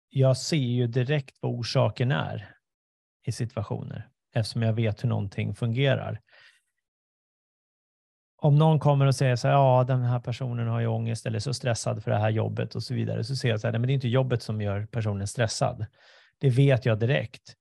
jag 0.09 0.37
ser 0.37 0.57
ju 0.57 0.87
direkt 0.87 1.38
vad 1.40 1.53
orsaken 1.53 2.11
är 2.11 2.57
i 3.27 3.33
situationer 3.33 4.11
eftersom 4.33 4.62
jag 4.62 4.72
vet 4.72 5.05
hur 5.05 5.09
någonting 5.09 5.55
fungerar. 5.55 6.20
Om 8.38 8.57
någon 8.57 8.79
kommer 8.79 9.07
och 9.07 9.14
säger 9.14 9.37
så 9.37 9.49
här, 9.49 9.55
ja, 9.55 9.85
den 9.85 10.03
här 10.03 10.20
personen 10.20 10.68
har 10.68 10.81
ju 10.81 10.87
ångest 10.87 11.27
eller 11.27 11.37
är 11.37 11.40
så 11.40 11.55
stressad 11.55 12.05
för 12.05 12.11
det 12.11 12.18
här 12.18 12.31
jobbet 12.31 12.75
och 12.75 12.83
så 12.83 12.94
vidare, 12.94 13.25
så 13.25 13.37
ser 13.37 13.49
jag 13.49 13.61
så 13.61 13.66
här, 13.66 13.72
nej, 13.72 13.81
men 13.81 13.87
det 13.87 13.92
är 13.92 13.94
inte 13.94 14.09
jobbet 14.09 14.42
som 14.42 14.61
gör 14.61 14.87
personen 14.87 15.27
stressad. 15.27 15.87
Det 16.38 16.51
vet 16.51 16.87
jag 16.87 16.99
direkt. 16.99 17.55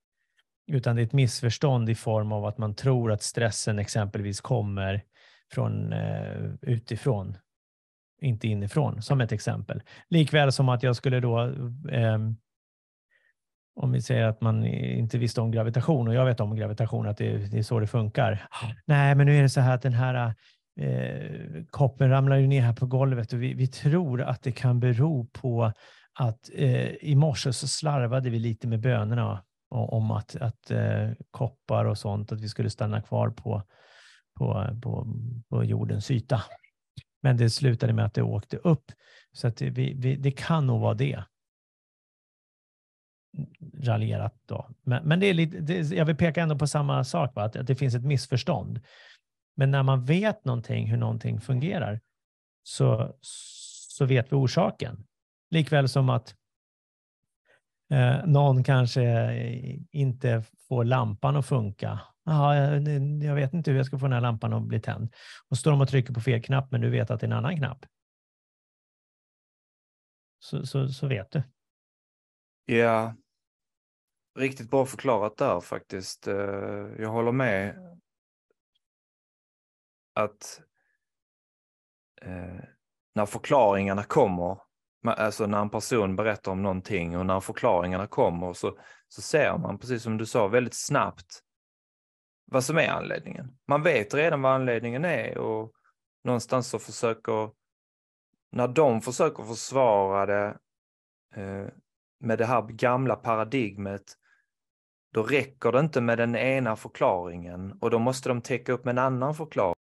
Utan 0.66 0.96
det 0.96 1.02
är 1.02 1.06
ett 1.06 1.12
missförstånd 1.12 1.90
i 1.90 1.94
form 1.94 2.32
av 2.32 2.44
att 2.44 2.58
man 2.58 2.74
tror 2.74 3.12
att 3.12 3.22
stressen 3.22 3.78
exempelvis 3.78 4.40
kommer 4.40 5.02
från 5.52 5.92
eh, 5.92 6.50
utifrån 6.62 7.36
inte 8.20 8.48
inifrån, 8.48 9.02
som 9.02 9.20
ett 9.20 9.32
exempel. 9.32 9.82
Likväl 10.08 10.52
som 10.52 10.68
att 10.68 10.82
jag 10.82 10.96
skulle 10.96 11.20
då, 11.20 11.40
eh, 11.90 12.18
om 13.76 13.92
vi 13.92 14.02
säger 14.02 14.24
att 14.24 14.40
man 14.40 14.64
inte 14.64 15.18
visste 15.18 15.40
om 15.40 15.50
gravitation 15.50 16.08
och 16.08 16.14
jag 16.14 16.24
vet 16.24 16.40
om 16.40 16.56
gravitation, 16.56 17.08
att 17.08 17.16
det, 17.16 17.38
det 17.38 17.58
är 17.58 17.62
så 17.62 17.80
det 17.80 17.86
funkar. 17.86 18.48
Nej, 18.84 19.14
men 19.14 19.26
nu 19.26 19.38
är 19.38 19.42
det 19.42 19.48
så 19.48 19.60
här 19.60 19.74
att 19.74 19.82
den 19.82 19.92
här 19.92 20.34
eh, 20.80 21.64
koppen 21.70 22.10
ramlar 22.10 22.36
ju 22.36 22.46
ner 22.46 22.60
här 22.60 22.72
på 22.72 22.86
golvet 22.86 23.32
och 23.32 23.42
vi, 23.42 23.54
vi 23.54 23.66
tror 23.66 24.22
att 24.22 24.42
det 24.42 24.52
kan 24.52 24.80
bero 24.80 25.26
på 25.26 25.72
att 26.18 26.50
eh, 26.54 26.90
i 26.90 27.14
morse 27.14 27.52
så 27.52 27.68
slarvade 27.68 28.30
vi 28.30 28.38
lite 28.38 28.68
med 28.68 28.80
bönorna 28.80 29.42
om 29.68 30.10
att, 30.10 30.36
att 30.36 30.70
eh, 30.70 31.10
koppar 31.30 31.84
och 31.84 31.98
sånt, 31.98 32.32
att 32.32 32.40
vi 32.40 32.48
skulle 32.48 32.70
stanna 32.70 33.02
kvar 33.02 33.30
på, 33.30 33.62
på, 34.38 34.78
på, 34.82 35.06
på 35.48 35.64
jordens 35.64 36.10
yta. 36.10 36.42
Men 37.22 37.36
det 37.36 37.50
slutade 37.50 37.92
med 37.92 38.04
att 38.04 38.14
det 38.14 38.22
åkte 38.22 38.56
upp. 38.56 38.92
Så 39.32 39.48
att 39.48 39.62
vi, 39.62 39.94
vi, 39.94 40.16
det 40.16 40.30
kan 40.30 40.66
nog 40.66 40.80
vara 40.80 40.94
det. 40.94 41.24
Raljerat 43.82 44.34
då. 44.46 44.70
Men, 44.82 45.08
men 45.08 45.20
det 45.20 45.26
är 45.26 45.34
lite, 45.34 45.60
det, 45.60 45.90
jag 45.90 46.04
vill 46.04 46.16
peka 46.16 46.42
ändå 46.42 46.58
på 46.58 46.66
samma 46.66 47.04
sak, 47.04 47.34
va? 47.34 47.42
Att, 47.42 47.56
att 47.56 47.66
det 47.66 47.74
finns 47.74 47.94
ett 47.94 48.04
missförstånd. 48.04 48.80
Men 49.56 49.70
när 49.70 49.82
man 49.82 50.04
vet 50.04 50.44
någonting, 50.44 50.86
hur 50.86 50.96
någonting 50.96 51.40
fungerar, 51.40 52.00
så, 52.62 53.16
så 53.20 54.04
vet 54.04 54.32
vi 54.32 54.36
orsaken. 54.36 55.06
Likväl 55.50 55.88
som 55.88 56.08
att 56.08 56.34
eh, 57.90 58.26
någon 58.26 58.64
kanske 58.64 59.34
inte 59.92 60.44
får 60.68 60.84
lampan 60.84 61.36
att 61.36 61.46
funka 61.46 62.00
Aha, 62.28 62.54
jag, 62.54 62.88
jag 63.22 63.34
vet 63.34 63.54
inte 63.54 63.70
hur 63.70 63.78
jag 63.78 63.86
ska 63.86 63.98
få 63.98 64.04
den 64.04 64.12
här 64.12 64.20
lampan 64.20 64.52
att 64.52 64.62
bli 64.62 64.80
tänd. 64.80 65.14
Och 65.48 65.58
står 65.58 65.70
de 65.70 65.80
och 65.80 65.88
trycker 65.88 66.14
på 66.14 66.20
fel 66.20 66.42
knapp, 66.42 66.70
men 66.70 66.80
du 66.80 66.90
vet 66.90 67.10
att 67.10 67.20
det 67.20 67.26
är 67.26 67.28
en 67.28 67.36
annan 67.36 67.56
knapp. 67.56 67.86
Så, 70.38 70.66
så, 70.66 70.88
så 70.88 71.06
vet 71.06 71.30
du. 71.30 71.42
Ja, 72.64 73.14
riktigt 74.38 74.70
bra 74.70 74.86
förklarat 74.86 75.36
där 75.36 75.60
faktiskt. 75.60 76.28
Eh, 76.28 76.34
jag 76.98 77.08
håller 77.08 77.32
med 77.32 77.76
att 80.16 80.60
eh, 82.22 82.64
när 83.14 83.26
förklaringarna 83.26 84.04
kommer, 84.04 84.58
alltså 85.06 85.46
när 85.46 85.60
en 85.60 85.70
person 85.70 86.16
berättar 86.16 86.52
om 86.52 86.62
någonting 86.62 87.18
och 87.18 87.26
när 87.26 87.40
förklaringarna 87.40 88.06
kommer 88.06 88.52
så, 88.52 88.78
så 89.08 89.22
ser 89.22 89.58
man, 89.58 89.78
precis 89.78 90.02
som 90.02 90.18
du 90.18 90.26
sa, 90.26 90.48
väldigt 90.48 90.74
snabbt 90.76 91.42
vad 92.46 92.64
som 92.64 92.78
är 92.78 92.88
anledningen. 92.88 93.58
Man 93.68 93.82
vet 93.82 94.14
redan 94.14 94.42
vad 94.42 94.52
anledningen 94.52 95.04
är 95.04 95.38
och 95.38 95.72
någonstans 96.24 96.68
så 96.68 96.78
försöker, 96.78 97.50
när 98.52 98.68
de 98.68 99.00
försöker 99.00 99.42
försvara 99.42 100.26
det 100.26 100.58
eh, 101.34 101.68
med 102.20 102.38
det 102.38 102.46
här 102.46 102.62
gamla 102.62 103.16
paradigmet, 103.16 104.02
då 105.12 105.22
räcker 105.22 105.72
det 105.72 105.80
inte 105.80 106.00
med 106.00 106.18
den 106.18 106.36
ena 106.36 106.76
förklaringen 106.76 107.78
och 107.80 107.90
då 107.90 107.98
måste 107.98 108.28
de 108.28 108.40
täcka 108.40 108.72
upp 108.72 108.84
med 108.84 108.92
en 108.92 109.04
annan 109.04 109.34
förklaring. 109.34 109.76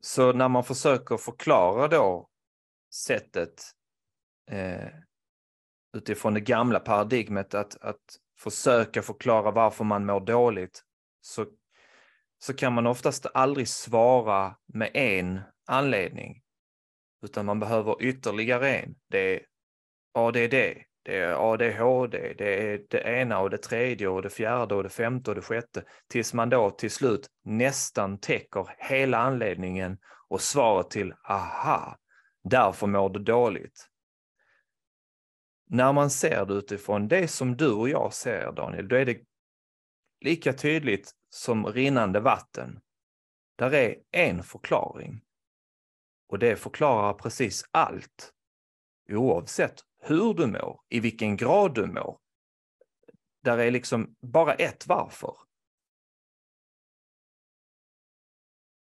Så 0.00 0.32
när 0.32 0.48
man 0.48 0.64
försöker 0.64 1.16
förklara 1.16 1.88
då 1.88 2.28
sättet 2.94 3.62
eh, 4.50 4.88
utifrån 5.96 6.34
det 6.34 6.40
gamla 6.40 6.80
paradigmet 6.80 7.54
att, 7.54 7.76
att 7.80 8.18
försöka 8.38 9.02
förklara 9.02 9.50
varför 9.50 9.84
man 9.84 10.06
mår 10.06 10.20
dåligt 10.20 10.82
så, 11.20 11.46
så 12.38 12.54
kan 12.54 12.72
man 12.72 12.86
oftast 12.86 13.26
aldrig 13.34 13.68
svara 13.68 14.56
med 14.66 14.90
en 14.94 15.40
anledning. 15.66 16.42
Utan 17.22 17.46
man 17.46 17.60
behöver 17.60 18.02
ytterligare 18.02 18.76
en. 18.76 18.94
Det 19.08 19.18
är 19.18 19.46
ADD, 20.12 20.34
det 20.34 20.76
är 20.76 20.89
Eh, 21.10 21.16
det 21.16 21.24
är 21.24 21.52
ADHD, 21.52 22.34
det 22.38 22.72
är 22.72 22.82
det 22.90 23.00
ena 23.00 23.38
och 23.40 23.50
det 23.50 23.58
tredje 23.58 24.08
och 24.08 24.22
det 24.22 24.30
fjärde 24.30 24.74
och 24.74 24.82
det 24.82 24.88
femte 24.88 25.30
och 25.30 25.34
det 25.34 25.42
sjätte. 25.42 25.84
Tills 26.08 26.34
man 26.34 26.50
då 26.50 26.70
till 26.70 26.90
slut 26.90 27.30
nästan 27.44 28.18
täcker 28.18 28.74
hela 28.78 29.18
anledningen 29.18 29.98
och 30.28 30.40
svaret 30.40 30.90
till 30.90 31.14
aha, 31.24 31.96
därför 32.44 32.86
mår 32.86 33.08
du 33.08 33.20
dåligt. 33.20 33.86
När 35.66 35.92
man 35.92 36.10
ser 36.10 36.46
det 36.46 36.54
utifrån 36.54 37.08
det 37.08 37.28
som 37.28 37.56
du 37.56 37.72
och 37.72 37.88
jag 37.88 38.12
ser, 38.12 38.52
Daniel, 38.52 38.88
då 38.88 38.96
är 38.96 39.04
det 39.04 39.18
lika 40.20 40.52
tydligt 40.52 41.10
som 41.30 41.66
rinnande 41.66 42.20
vatten. 42.20 42.80
Där 43.56 43.74
är 43.74 43.96
en 44.10 44.42
förklaring. 44.42 45.20
Och 46.28 46.38
det 46.38 46.56
förklarar 46.56 47.14
precis 47.14 47.64
allt. 47.70 48.32
Oavsett 49.10 49.84
hur 50.00 50.34
du 50.34 50.46
mår, 50.46 50.80
i 50.88 51.00
vilken 51.00 51.36
grad 51.36 51.74
du 51.74 51.86
mår. 51.86 52.20
Där 53.42 53.58
är 53.58 53.70
liksom 53.70 54.16
bara 54.20 54.54
ett 54.54 54.86
varför. 54.86 55.36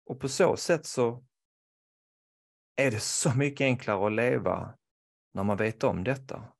Och 0.04 0.20
på 0.20 0.28
så 0.28 0.56
sätt 0.56 0.86
så 0.86 1.24
är 2.76 2.90
det 2.90 3.00
så 3.00 3.36
mycket 3.36 3.64
enklare 3.64 4.06
att 4.06 4.12
leva 4.12 4.78
när 5.32 5.44
man 5.44 5.56
vet 5.56 5.84
om 5.84 6.04
detta. 6.04 6.52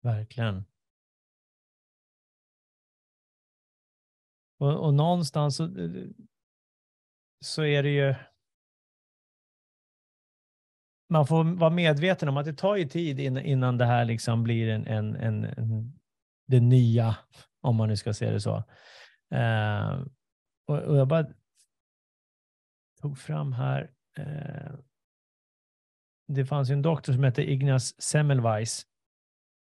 Verkligen. 0.00 0.64
Och, 4.58 4.84
och 4.86 4.94
någonstans 4.94 5.56
så, 5.56 5.68
så 7.44 7.64
är 7.64 7.82
det 7.82 7.90
ju 7.90 8.14
man 11.08 11.26
får 11.26 11.44
vara 11.44 11.70
medveten 11.70 12.28
om 12.28 12.36
att 12.36 12.46
det 12.46 12.52
tar 12.52 12.76
ju 12.76 12.84
tid 12.84 13.20
innan, 13.20 13.78
det 13.78 13.86
här 13.86 14.04
liksom 14.04 14.42
blir 14.42 14.68
en, 14.68 14.86
en, 14.86 15.16
en, 15.16 15.44
en, 15.44 15.98
det 16.46 16.60
nya, 16.60 17.16
om 17.60 17.76
man 17.76 17.88
nu 17.88 17.96
ska 17.96 18.12
se 18.12 18.30
det 18.30 18.40
så. 18.40 18.56
Eh, 19.34 20.00
och, 20.68 20.78
och, 20.78 20.96
jag 20.96 21.08
bara 21.08 21.26
tog 23.00 23.18
fram 23.18 23.52
här. 23.52 23.90
Eh, 24.18 24.72
det 26.28 26.46
fanns 26.46 26.70
ju 26.70 26.72
en 26.72 26.82
doktor 26.82 27.12
som 27.12 27.24
hette 27.24 27.50
Ignaz 27.50 28.02
Semmelweis. 28.02 28.86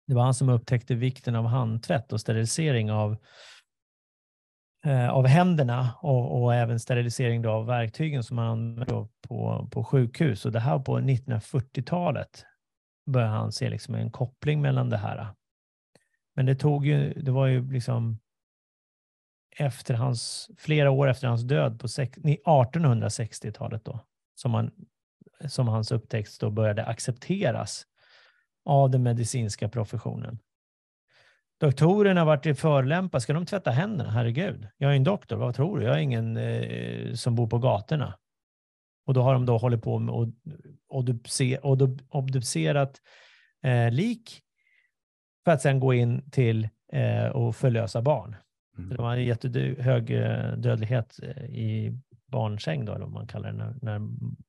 Det 0.07 0.15
var 0.15 0.23
han 0.23 0.35
som 0.35 0.49
upptäckte 0.49 0.95
vikten 0.95 1.37
av 1.37 1.47
handtvätt 1.47 2.13
och 2.13 2.21
sterilisering 2.21 2.91
av 2.91 3.17
Eh, 4.85 5.11
av 5.11 5.27
händerna 5.27 5.95
och, 6.01 6.43
och, 6.43 6.55
även 6.55 6.81
sterilisering 6.81 7.47
av 7.47 7.67
verktygen 7.67 8.23
som 8.23 8.37
man 8.37 8.47
använde 8.47 9.09
på, 9.29 9.69
på 9.71 9.85
sjukhus. 9.85 10.47
Och 10.47 10.53
det 10.53 10.61
här 10.61 10.79
på 10.79 10.99
1940-talet 10.99 12.45
började 13.07 13.33
han 13.33 13.53
se 13.53 13.71
liksom 13.71 13.95
en 13.95 14.11
koppling 14.11 14.61
mellan 14.61 14.91
det 14.91 14.97
här. 14.97 15.27
Men 16.37 16.47
det 16.47 16.55
tog 16.55 16.87
ju, 16.87 17.13
det 17.13 17.31
var 17.31 17.47
ju 17.47 17.73
liksom 17.73 18.19
efter 19.57 19.95
hans, 19.95 20.51
flera 20.59 20.91
år 20.91 21.09
efter 21.09 21.29
hans 21.29 21.43
död 21.43 21.81
på 21.81 21.87
1860-talet 21.87 23.85
då, 23.85 24.01
som, 24.35 24.55
han, 24.55 24.71
som 25.49 25.69
hans 25.69 25.93
upptäckt 25.93 26.41
då 26.41 26.51
började 26.51 26.85
accepteras 26.85 27.87
av 28.65 28.91
den 28.91 29.03
medicinska 29.03 29.69
professionen. 29.69 30.39
Doktorerna 31.61 32.25
varit 32.25 32.59
förolämpade. 32.59 33.21
Ska 33.21 33.33
de 33.33 33.47
tvätta 33.47 33.71
händerna? 33.71 34.11
Herregud, 34.11 34.69
jag 34.77 34.93
är 34.93 34.97
en 34.97 35.05
doktor. 35.05 35.37
Vad 35.37 35.55
tror 35.55 35.79
du? 35.79 35.85
Jag 35.85 35.97
är 35.97 36.01
ingen 36.01 36.37
eh, 36.37 37.15
som 37.15 37.35
bor 37.35 37.47
på 37.47 37.59
gatorna. 37.59 38.15
Och 39.07 39.15
då 39.15 39.23
har 39.23 39.33
de 39.33 39.47
då 39.47 39.59
hållit 39.59 39.83
på 39.83 39.99
med 39.99 40.15
att 40.15 40.29
obducerat 42.09 43.01
eh, 43.63 43.91
lik 43.91 44.43
för 45.45 45.53
att 45.53 45.63
sedan 45.63 45.81
gå 45.81 45.95
in 45.95 46.31
till 46.31 46.69
eh, 46.93 47.27
och 47.27 47.57
förlösa 47.57 48.03
barn. 48.03 48.37
Mm. 48.79 48.91
Det 48.91 48.97
var 48.97 49.17
en 49.17 49.25
jättehög 49.25 50.11
eh, 50.11 50.53
dödlighet 50.53 51.21
eh, 51.23 51.45
i 51.45 51.99
barnsäng, 52.27 52.85
då, 52.85 52.93
eller 52.93 53.05
vad 53.05 53.15
man 53.15 53.27
kallar 53.27 53.53
det, 53.53 53.59
när, 53.59 53.75
när 53.83 54.01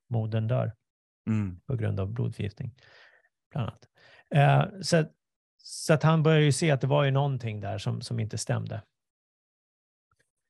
modern 0.10 0.48
dör 0.48 0.72
mm. 1.28 1.60
på 1.68 1.76
grund 1.76 2.00
av 2.00 2.14
blodförgiftning. 2.14 2.76
Bland 3.52 3.70
annat. 3.70 3.88
Eh, 4.36 4.82
så 4.82 5.06
så 5.64 5.94
att 5.94 6.04
han 6.04 6.24
började 6.24 6.46
ju 6.46 6.52
se 6.52 6.72
att 6.72 6.82
det 6.82 6.88
var 6.88 7.04
ju 7.04 7.12
någonting 7.12 7.60
där 7.60 7.78
som, 7.78 8.02
som 8.02 8.20
inte 8.20 8.38
stämde. 8.38 8.84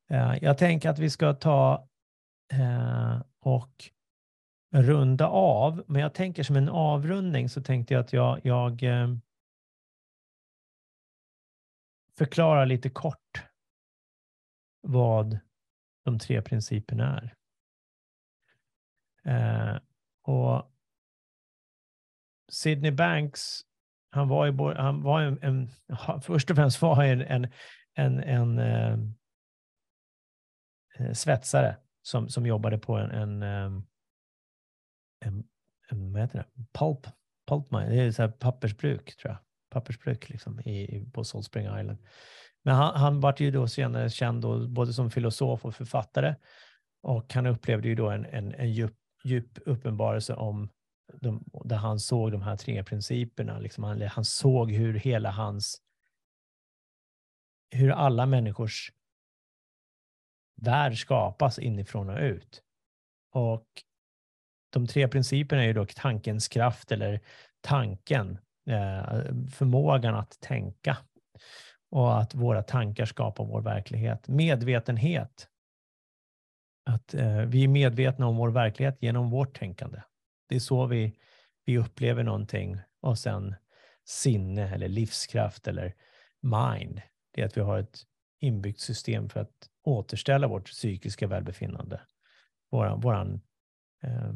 Eh, 0.09 0.37
jag 0.41 0.57
tänker 0.57 0.89
att 0.89 0.99
vi 0.99 1.09
ska 1.09 1.33
ta 1.33 1.87
eh, 2.53 3.21
och 3.39 3.89
runda 4.73 5.27
av, 5.27 5.83
men 5.87 6.01
jag 6.01 6.13
tänker 6.13 6.43
som 6.43 6.55
en 6.55 6.69
avrundning 6.69 7.49
så 7.49 7.61
tänkte 7.61 7.93
jag 7.93 8.01
att 8.01 8.13
jag, 8.13 8.39
jag 8.43 8.83
eh, 8.83 9.15
förklarar 12.17 12.65
lite 12.65 12.89
kort 12.89 13.43
vad 14.81 15.39
de 16.03 16.19
tre 16.19 16.41
principerna 16.41 17.31
är. 19.23 19.81
och 20.21 20.71
Sydney 22.51 22.91
Banks 22.91 23.65
han 24.11 24.27
var 24.27 24.45
ju 24.45 24.73
han 24.73 25.03
var 25.03 25.21
en, 25.21 25.39
en 25.41 25.69
först 26.21 26.49
och 26.49 26.55
främst 26.55 26.81
var 26.81 26.95
han 26.95 27.05
en, 27.05 27.21
en, 27.21 27.47
en, 27.93 28.19
en 28.19 28.59
eh, 28.59 28.99
eh, 30.99 31.13
svetsare 31.13 31.77
som, 32.01 32.29
som 32.29 32.45
jobbade 32.45 32.77
på 32.77 32.97
en, 32.97 33.11
en, 33.11 33.43
eh, 33.43 33.81
en, 35.25 35.43
en 35.89 36.13
vad 36.13 36.21
heter 36.21 36.37
det? 36.37 36.45
Pulp, 36.79 37.07
pulp 37.47 37.71
mine. 37.71 37.89
det 37.89 38.01
är 38.01 38.11
så 38.11 38.29
pappersbruk 38.29 39.17
tror 39.17 39.31
jag. 39.31 39.39
Pappersbruk 39.69 40.29
liksom 40.29 40.59
i, 40.59 41.05
på 41.13 41.23
Salt 41.23 41.45
Spring 41.45 41.65
Island. 41.65 41.97
Men 42.63 42.75
han, 42.75 42.95
han 42.95 43.19
var 43.19 43.35
ju 43.37 43.51
då 43.51 43.67
senare 43.67 44.09
känd 44.09 44.41
då, 44.41 44.67
både 44.67 44.93
som 44.93 45.11
filosof 45.11 45.65
och 45.65 45.75
författare 45.75 46.35
och 47.01 47.33
han 47.33 47.45
upplevde 47.45 47.87
ju 47.87 47.95
då 47.95 48.09
en, 48.09 48.25
en, 48.25 48.53
en 48.53 48.71
djup, 48.71 48.95
djup 49.23 49.59
uppenbarelse 49.65 50.33
om 50.33 50.69
de, 51.13 51.43
där 51.65 51.75
han 51.77 51.99
såg 51.99 52.31
de 52.31 52.41
här 52.41 52.57
tre 52.57 52.83
principerna. 52.83 53.59
Liksom 53.59 53.83
han, 53.83 54.01
han 54.01 54.25
såg 54.25 54.71
hur 54.71 54.93
hela 54.93 55.31
hans, 55.31 55.81
hur 57.71 57.91
alla 57.91 58.25
människors 58.25 58.91
värld 60.61 60.97
skapas 60.97 61.59
inifrån 61.59 62.09
och 62.09 62.19
ut. 62.19 62.63
Och 63.33 63.67
de 64.69 64.87
tre 64.87 65.07
principerna 65.07 65.63
är 65.63 65.67
ju 65.67 65.73
dock 65.73 65.93
tankens 65.93 66.47
kraft 66.47 66.91
eller 66.91 67.19
tanken, 67.61 68.37
eh, 68.69 69.23
förmågan 69.51 70.15
att 70.15 70.39
tänka 70.39 70.97
och 71.91 72.19
att 72.19 72.35
våra 72.35 72.63
tankar 72.63 73.05
skapar 73.05 73.45
vår 73.45 73.61
verklighet. 73.61 74.27
Medvetenhet. 74.27 75.47
Att 76.85 77.13
eh, 77.13 77.37
vi 77.37 77.63
är 77.63 77.67
medvetna 77.67 78.27
om 78.27 78.37
vår 78.37 78.49
verklighet 78.49 78.97
genom 79.01 79.29
vårt 79.29 79.59
tänkande. 79.59 80.01
Det 80.51 80.55
är 80.55 80.59
så 80.59 80.85
vi, 80.85 81.17
vi 81.65 81.77
upplever 81.77 82.23
någonting 82.23 82.77
och 82.99 83.19
sen 83.19 83.55
sinne 84.03 84.73
eller 84.73 84.87
livskraft 84.87 85.67
eller 85.67 85.95
mind. 86.41 87.01
Det 87.31 87.41
är 87.41 87.45
att 87.45 87.57
vi 87.57 87.61
har 87.61 87.79
ett 87.79 88.03
inbyggt 88.39 88.79
system 88.79 89.29
för 89.29 89.39
att 89.39 89.69
återställa 89.83 90.47
vårt 90.47 90.65
psykiska 90.65 91.27
välbefinnande. 91.27 92.01
Våran, 92.71 92.99
våran 92.99 93.41
eh, 94.03 94.33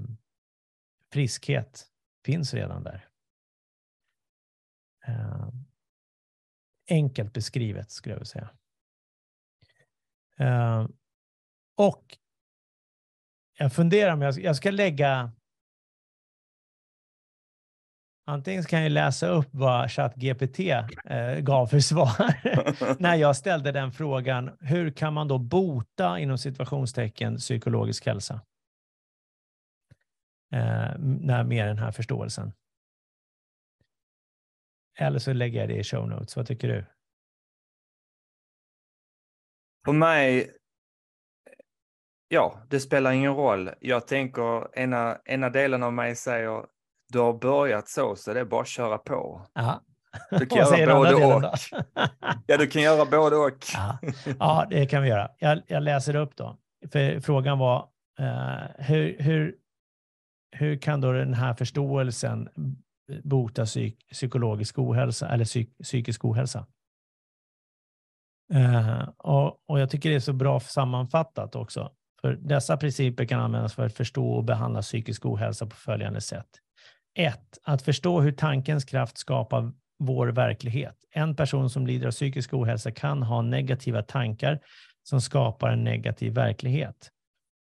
friskhet 1.13 1.87
finns 2.25 2.53
redan 2.53 2.83
där. 2.83 3.07
Eh, 5.07 5.49
enkelt 6.89 7.33
beskrivet 7.33 7.91
skulle 7.91 8.13
jag 8.15 8.19
vilja 8.19 8.25
säga. 8.25 8.49
Eh, 10.37 10.87
och 11.75 12.17
jag 13.57 13.73
funderar 13.73 14.13
om 14.13 14.21
jag, 14.21 14.39
jag 14.39 14.55
ska 14.55 14.71
lägga 14.71 15.31
Antingen 18.27 18.63
kan 18.63 18.83
jag 18.83 18.91
läsa 18.91 19.27
upp 19.27 19.47
vad 19.51 19.91
ChatGPT 19.91 20.59
eh, 20.59 21.35
gav 21.39 21.67
för 21.67 21.79
svar 21.79 22.35
när 23.01 23.15
jag 23.15 23.35
ställde 23.35 23.71
den 23.71 23.91
frågan. 23.91 24.57
Hur 24.59 24.91
kan 24.91 25.13
man 25.13 25.27
då 25.27 25.37
bota 25.37 26.19
inom 26.19 26.37
situationstecken 26.37 27.37
psykologisk 27.37 28.05
hälsa? 28.05 28.41
Eh, 30.53 30.97
med 31.45 31.67
den 31.67 31.77
här 31.77 31.91
förståelsen. 31.91 32.53
Eller 34.99 35.19
så 35.19 35.33
lägger 35.33 35.59
jag 35.59 35.69
det 35.69 35.79
i 35.79 35.83
show 35.83 36.09
notes. 36.09 36.35
Vad 36.35 36.47
tycker 36.47 36.67
du? 36.67 36.85
För 39.85 39.93
mig, 39.93 40.51
ja, 42.27 42.63
det 42.69 42.79
spelar 42.79 43.11
ingen 43.11 43.35
roll. 43.35 43.71
Jag 43.79 44.07
tänker, 44.07 44.79
ena, 44.79 45.21
ena 45.25 45.49
delen 45.49 45.83
av 45.83 45.93
mig 45.93 46.15
säger, 46.15 46.65
du 47.13 47.19
har 47.19 47.33
börjat 47.33 47.89
så, 47.89 48.15
så 48.15 48.33
det 48.33 48.39
är 48.39 48.45
bara 48.45 48.61
att 48.61 48.67
köra 48.67 48.97
på. 48.97 49.41
Ja. 49.53 49.81
Du 50.31 50.45
kan 50.45 50.57
göra 50.79 50.95
både 50.95 51.15
och. 51.15 51.43
ja, 52.47 52.57
du 52.57 52.67
kan 52.67 52.81
göra 52.81 53.05
både 53.05 53.35
och. 53.35 53.65
ja. 53.73 53.99
ja, 54.39 54.67
det 54.69 54.85
kan 54.85 55.03
vi 55.03 55.09
göra. 55.09 55.31
Jag, 55.39 55.61
jag 55.67 55.83
läser 55.83 56.15
upp 56.15 56.35
då. 56.35 56.57
För 56.91 57.19
frågan 57.19 57.59
var, 57.59 57.87
uh, 58.19 58.85
hur, 58.85 59.17
hur, 59.19 59.55
hur 60.51 60.77
kan 60.77 61.01
då 61.01 61.11
den 61.11 61.33
här 61.33 61.53
förståelsen 61.53 62.49
bota 63.23 63.65
psyk, 63.65 64.07
psykologisk 64.11 64.79
ohälsa 64.79 65.29
eller 65.29 65.45
psyk, 65.45 65.77
psykisk 65.83 66.25
ohälsa? 66.25 66.65
Uh, 68.53 69.09
och, 69.17 69.59
och, 69.69 69.79
jag 69.79 69.89
tycker 69.89 70.09
det 70.09 70.15
är 70.15 70.19
så 70.19 70.33
bra 70.33 70.59
sammanfattat 70.59 71.55
också. 71.55 71.91
För 72.21 72.33
dessa 72.33 72.77
principer 72.77 73.25
kan 73.25 73.39
användas 73.39 73.73
för 73.73 73.85
att 73.85 73.93
förstå 73.93 74.31
och 74.31 74.43
behandla 74.43 74.81
psykisk 74.81 75.25
ohälsa 75.25 75.65
på 75.65 75.75
följande 75.75 76.21
sätt. 76.21 76.47
1. 77.15 77.39
Att 77.63 77.81
förstå 77.81 78.21
hur 78.21 78.31
tankens 78.31 78.85
kraft 78.85 79.17
skapar 79.17 79.71
vår 79.99 80.27
verklighet. 80.27 80.95
En 81.11 81.35
person 81.35 81.69
som 81.69 81.87
lider 81.87 82.07
av 82.07 82.11
psykisk 82.11 82.53
ohälsa 82.53 82.91
kan 82.91 83.23
ha 83.23 83.41
negativa 83.41 84.01
tankar 84.01 84.59
som 85.03 85.21
skapar 85.21 85.69
en 85.69 85.83
negativ 85.83 86.33
verklighet. 86.33 87.11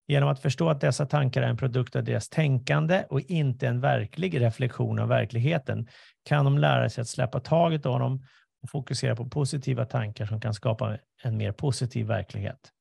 Genom 0.07 0.29
att 0.29 0.39
förstå 0.39 0.69
att 0.69 0.81
dessa 0.81 1.05
tankar 1.05 1.41
är 1.41 1.47
en 1.47 1.57
produkt 1.57 1.95
av 1.95 2.03
deras 2.03 2.29
tänkande 2.29 3.03
och 3.09 3.21
inte 3.21 3.67
en 3.67 3.81
verklig 3.81 4.41
reflektion 4.41 4.99
av 4.99 5.07
verkligheten 5.07 5.87
kan 6.23 6.45
de 6.45 6.57
lära 6.57 6.89
sig 6.89 7.01
att 7.01 7.07
släppa 7.07 7.39
taget 7.39 7.85
av 7.85 7.99
dem 7.99 8.25
och 8.63 8.69
fokusera 8.69 9.15
på 9.15 9.29
positiva 9.29 9.85
tankar 9.85 10.25
som 10.25 10.41
kan 10.41 10.53
skapa 10.53 10.97
en 11.23 11.37
mer 11.37 11.51
positiv 11.51 12.07
verklighet. 12.07 12.71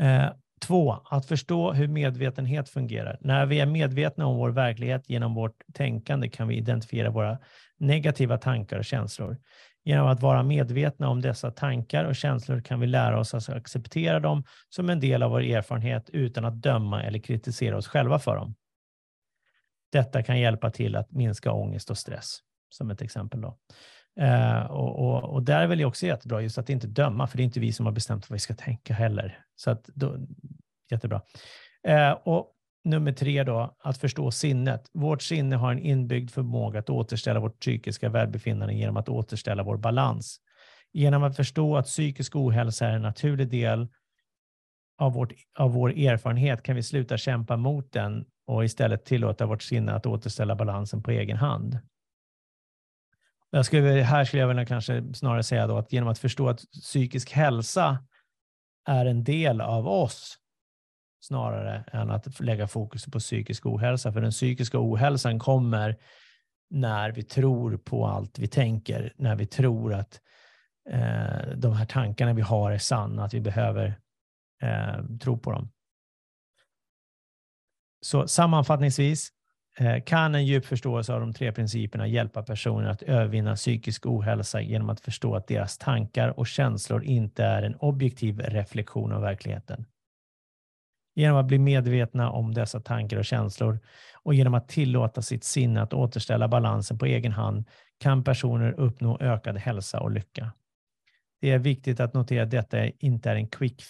Eh, 0.00 0.30
Två, 0.62 0.92
att 1.04 1.26
förstå 1.26 1.72
hur 1.72 1.88
medvetenhet 1.88 2.68
fungerar. 2.68 3.18
När 3.20 3.46
vi 3.46 3.60
är 3.60 3.66
medvetna 3.66 4.26
om 4.26 4.36
vår 4.36 4.50
verklighet 4.50 5.10
genom 5.10 5.34
vårt 5.34 5.62
tänkande 5.74 6.28
kan 6.28 6.48
vi 6.48 6.56
identifiera 6.56 7.10
våra 7.10 7.38
negativa 7.78 8.38
tankar 8.38 8.78
och 8.78 8.84
känslor. 8.84 9.36
Genom 9.84 10.06
att 10.06 10.20
vara 10.20 10.42
medvetna 10.42 11.08
om 11.08 11.20
dessa 11.20 11.50
tankar 11.50 12.04
och 12.04 12.16
känslor 12.16 12.60
kan 12.60 12.80
vi 12.80 12.86
lära 12.86 13.20
oss 13.20 13.34
att 13.34 13.48
acceptera 13.48 14.20
dem 14.20 14.44
som 14.68 14.90
en 14.90 15.00
del 15.00 15.22
av 15.22 15.30
vår 15.30 15.42
erfarenhet 15.42 16.10
utan 16.10 16.44
att 16.44 16.62
döma 16.62 17.02
eller 17.02 17.18
kritisera 17.18 17.76
oss 17.76 17.88
själva 17.88 18.18
för 18.18 18.36
dem. 18.36 18.54
Detta 19.92 20.22
kan 20.22 20.40
hjälpa 20.40 20.70
till 20.70 20.96
att 20.96 21.12
minska 21.12 21.52
ångest 21.52 21.90
och 21.90 21.98
stress, 21.98 22.38
som 22.68 22.90
ett 22.90 23.02
exempel. 23.02 23.40
Då. 23.40 23.58
Eh, 24.20 24.62
och, 24.62 24.98
och, 24.98 25.34
och, 25.34 25.42
där 25.42 25.60
är 25.60 25.66
väl 25.66 25.84
också 25.84 26.06
jättebra, 26.06 26.40
just 26.40 26.58
att 26.58 26.70
inte 26.70 26.86
döma, 26.86 27.26
för 27.26 27.36
det 27.36 27.42
är 27.42 27.44
inte 27.44 27.60
vi 27.60 27.72
som 27.72 27.86
har 27.86 27.92
bestämt 27.92 28.30
vad 28.30 28.34
vi 28.34 28.40
ska 28.40 28.54
tänka 28.54 28.94
heller. 28.94 29.38
Så 29.62 29.70
att 29.70 29.86
då, 29.94 30.16
jättebra. 30.90 31.22
Eh, 31.88 32.10
och 32.10 32.52
nummer 32.84 33.12
tre 33.12 33.44
då, 33.44 33.76
att 33.78 33.98
förstå 33.98 34.30
sinnet. 34.30 34.90
Vårt 34.92 35.22
sinne 35.22 35.56
har 35.56 35.72
en 35.72 35.78
inbyggd 35.78 36.30
förmåga 36.30 36.78
att 36.78 36.90
återställa 36.90 37.40
vårt 37.40 37.60
psykiska 37.60 38.08
välbefinnande 38.08 38.74
genom 38.74 38.96
att 38.96 39.08
återställa 39.08 39.62
vår 39.62 39.76
balans. 39.76 40.40
Genom 40.92 41.22
att 41.22 41.36
förstå 41.36 41.76
att 41.76 41.86
psykisk 41.86 42.36
ohälsa 42.36 42.86
är 42.86 42.92
en 42.92 43.02
naturlig 43.02 43.48
del 43.48 43.88
av, 44.98 45.12
vårt, 45.12 45.32
av 45.58 45.72
vår 45.72 45.90
erfarenhet 45.90 46.62
kan 46.62 46.76
vi 46.76 46.82
sluta 46.82 47.16
kämpa 47.16 47.56
mot 47.56 47.92
den 47.92 48.24
och 48.46 48.64
istället 48.64 49.04
tillåta 49.04 49.46
vårt 49.46 49.62
sinne 49.62 49.92
att 49.92 50.06
återställa 50.06 50.54
balansen 50.54 51.02
på 51.02 51.10
egen 51.10 51.36
hand. 51.36 51.78
Jag 53.50 53.66
skulle, 53.66 53.88
här 53.88 54.24
skulle 54.24 54.40
jag 54.40 54.48
vilja 54.48 54.66
kanske 54.66 55.14
snarare 55.14 55.42
säga 55.42 55.66
då 55.66 55.76
att 55.76 55.92
genom 55.92 56.08
att 56.08 56.18
förstå 56.18 56.48
att 56.48 56.58
psykisk 56.58 57.32
hälsa 57.32 57.98
är 58.84 59.06
en 59.06 59.24
del 59.24 59.60
av 59.60 59.88
oss 59.88 60.38
snarare 61.20 61.84
än 61.92 62.10
att 62.10 62.40
lägga 62.40 62.68
fokus 62.68 63.06
på 63.06 63.18
psykisk 63.18 63.66
ohälsa. 63.66 64.12
För 64.12 64.20
den 64.20 64.30
psykiska 64.30 64.78
ohälsan 64.80 65.38
kommer 65.38 65.98
när 66.70 67.12
vi 67.12 67.22
tror 67.22 67.76
på 67.76 68.06
allt 68.06 68.38
vi 68.38 68.48
tänker, 68.48 69.14
när 69.16 69.36
vi 69.36 69.46
tror 69.46 69.94
att 69.94 70.20
eh, 70.90 71.56
de 71.56 71.72
här 71.72 71.86
tankarna 71.86 72.32
vi 72.32 72.42
har 72.42 72.72
är 72.72 72.78
sanna, 72.78 73.24
att 73.24 73.34
vi 73.34 73.40
behöver 73.40 74.00
eh, 74.62 75.04
tro 75.20 75.38
på 75.38 75.52
dem. 75.52 75.70
Så 78.00 78.28
sammanfattningsvis 78.28 79.32
Eh, 79.78 80.02
kan 80.02 80.34
en 80.34 80.46
djup 80.46 80.66
förståelse 80.66 81.14
av 81.14 81.20
de 81.20 81.32
tre 81.32 81.52
principerna 81.52 82.06
hjälpa 82.06 82.42
personer 82.42 82.88
att 82.88 83.02
övervinna 83.02 83.56
psykisk 83.56 84.06
ohälsa 84.06 84.60
genom 84.60 84.90
att 84.90 85.00
förstå 85.00 85.34
att 85.34 85.46
deras 85.46 85.78
tankar 85.78 86.38
och 86.38 86.46
känslor 86.46 87.04
inte 87.04 87.44
är 87.44 87.62
en 87.62 87.76
objektiv 87.76 88.40
reflektion 88.40 89.12
av 89.12 89.22
verkligheten. 89.22 89.86
Genom 91.14 91.36
att 91.36 91.46
bli 91.46 91.58
medvetna 91.58 92.30
om 92.30 92.54
dessa 92.54 92.80
tankar 92.80 93.16
och 93.16 93.24
känslor 93.24 93.78
och 94.22 94.34
genom 94.34 94.54
att 94.54 94.68
tillåta 94.68 95.22
sitt 95.22 95.44
sinne 95.44 95.82
att 95.82 95.94
återställa 95.94 96.48
balansen 96.48 96.98
på 96.98 97.06
egen 97.06 97.32
hand 97.32 97.64
kan 98.00 98.24
personer 98.24 98.72
uppnå 98.72 99.18
ökad 99.20 99.56
hälsa 99.56 100.00
och 100.00 100.10
lycka. 100.10 100.52
Det 101.40 101.50
är 101.50 101.58
viktigt 101.58 102.00
att 102.00 102.14
notera 102.14 102.42
att 102.42 102.50
detta 102.50 102.86
inte 102.86 103.30
är 103.30 103.36
en 103.36 103.48
quick 103.48 103.82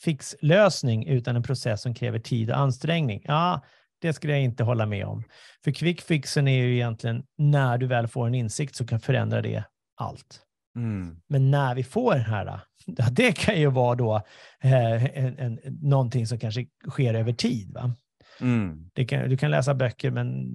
fix-lösning 0.00 1.06
utan 1.06 1.36
en 1.36 1.42
process 1.42 1.82
som 1.82 1.94
kräver 1.94 2.18
tid 2.18 2.50
och 2.50 2.58
ansträngning. 2.58 3.22
Ja, 3.24 3.60
det 4.00 4.12
skulle 4.12 4.32
jag 4.32 4.42
inte 4.42 4.64
hålla 4.64 4.86
med 4.86 5.06
om. 5.06 5.22
För 5.64 5.70
quick 5.70 6.00
fixen 6.00 6.48
är 6.48 6.64
ju 6.64 6.74
egentligen 6.74 7.24
när 7.38 7.78
du 7.78 7.86
väl 7.86 8.08
får 8.08 8.26
en 8.26 8.34
insikt 8.34 8.74
så 8.74 8.86
kan 8.86 9.00
förändra 9.00 9.42
det 9.42 9.64
allt. 9.96 10.44
Mm. 10.76 11.20
Men 11.28 11.50
när 11.50 11.74
vi 11.74 11.84
får 11.84 12.14
den 12.14 12.24
här 12.24 12.60
det 13.10 13.32
kan 13.32 13.60
ju 13.60 13.70
vara 13.70 13.94
då 13.94 14.16
eh, 14.62 15.18
en, 15.18 15.38
en, 15.38 15.58
någonting 15.82 16.26
som 16.26 16.38
kanske 16.38 16.66
sker 16.88 17.14
över 17.14 17.32
tid. 17.32 17.72
Va? 17.74 17.94
Mm. 18.40 18.90
Kan, 19.08 19.28
du 19.28 19.36
kan 19.36 19.50
läsa 19.50 19.74
böcker 19.74 20.10
men 20.10 20.48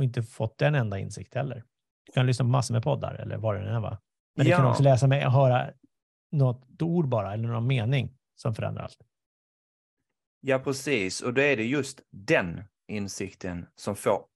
inte 0.00 0.22
fått 0.22 0.62
en 0.62 0.74
enda 0.74 0.98
insikt 0.98 1.34
heller. 1.34 1.64
Du 2.06 2.12
kan 2.12 2.26
lyssna 2.26 2.44
på 2.44 2.48
massor 2.48 2.74
med 2.74 2.82
poddar 2.82 3.14
eller 3.14 3.36
vad 3.36 3.54
det 3.54 3.60
än 3.60 3.74
är. 3.74 3.80
Va? 3.80 3.98
Men 4.36 4.46
ja. 4.46 4.56
du 4.56 4.62
kan 4.62 4.70
också 4.70 4.82
läsa 4.82 5.06
med, 5.06 5.32
höra 5.32 5.70
något 6.32 6.82
ord 6.82 7.08
bara 7.08 7.32
eller 7.32 7.48
någon 7.48 7.66
mening 7.66 8.16
som 8.36 8.54
förändrar 8.54 8.82
allt. 8.82 8.98
Ja, 10.40 10.58
precis. 10.58 11.20
Och 11.20 11.34
då 11.34 11.40
är 11.40 11.56
det 11.56 11.64
just 11.64 12.00
den 12.10 12.64
insikten 12.90 13.66
som 13.74 13.96
får 13.96 14.26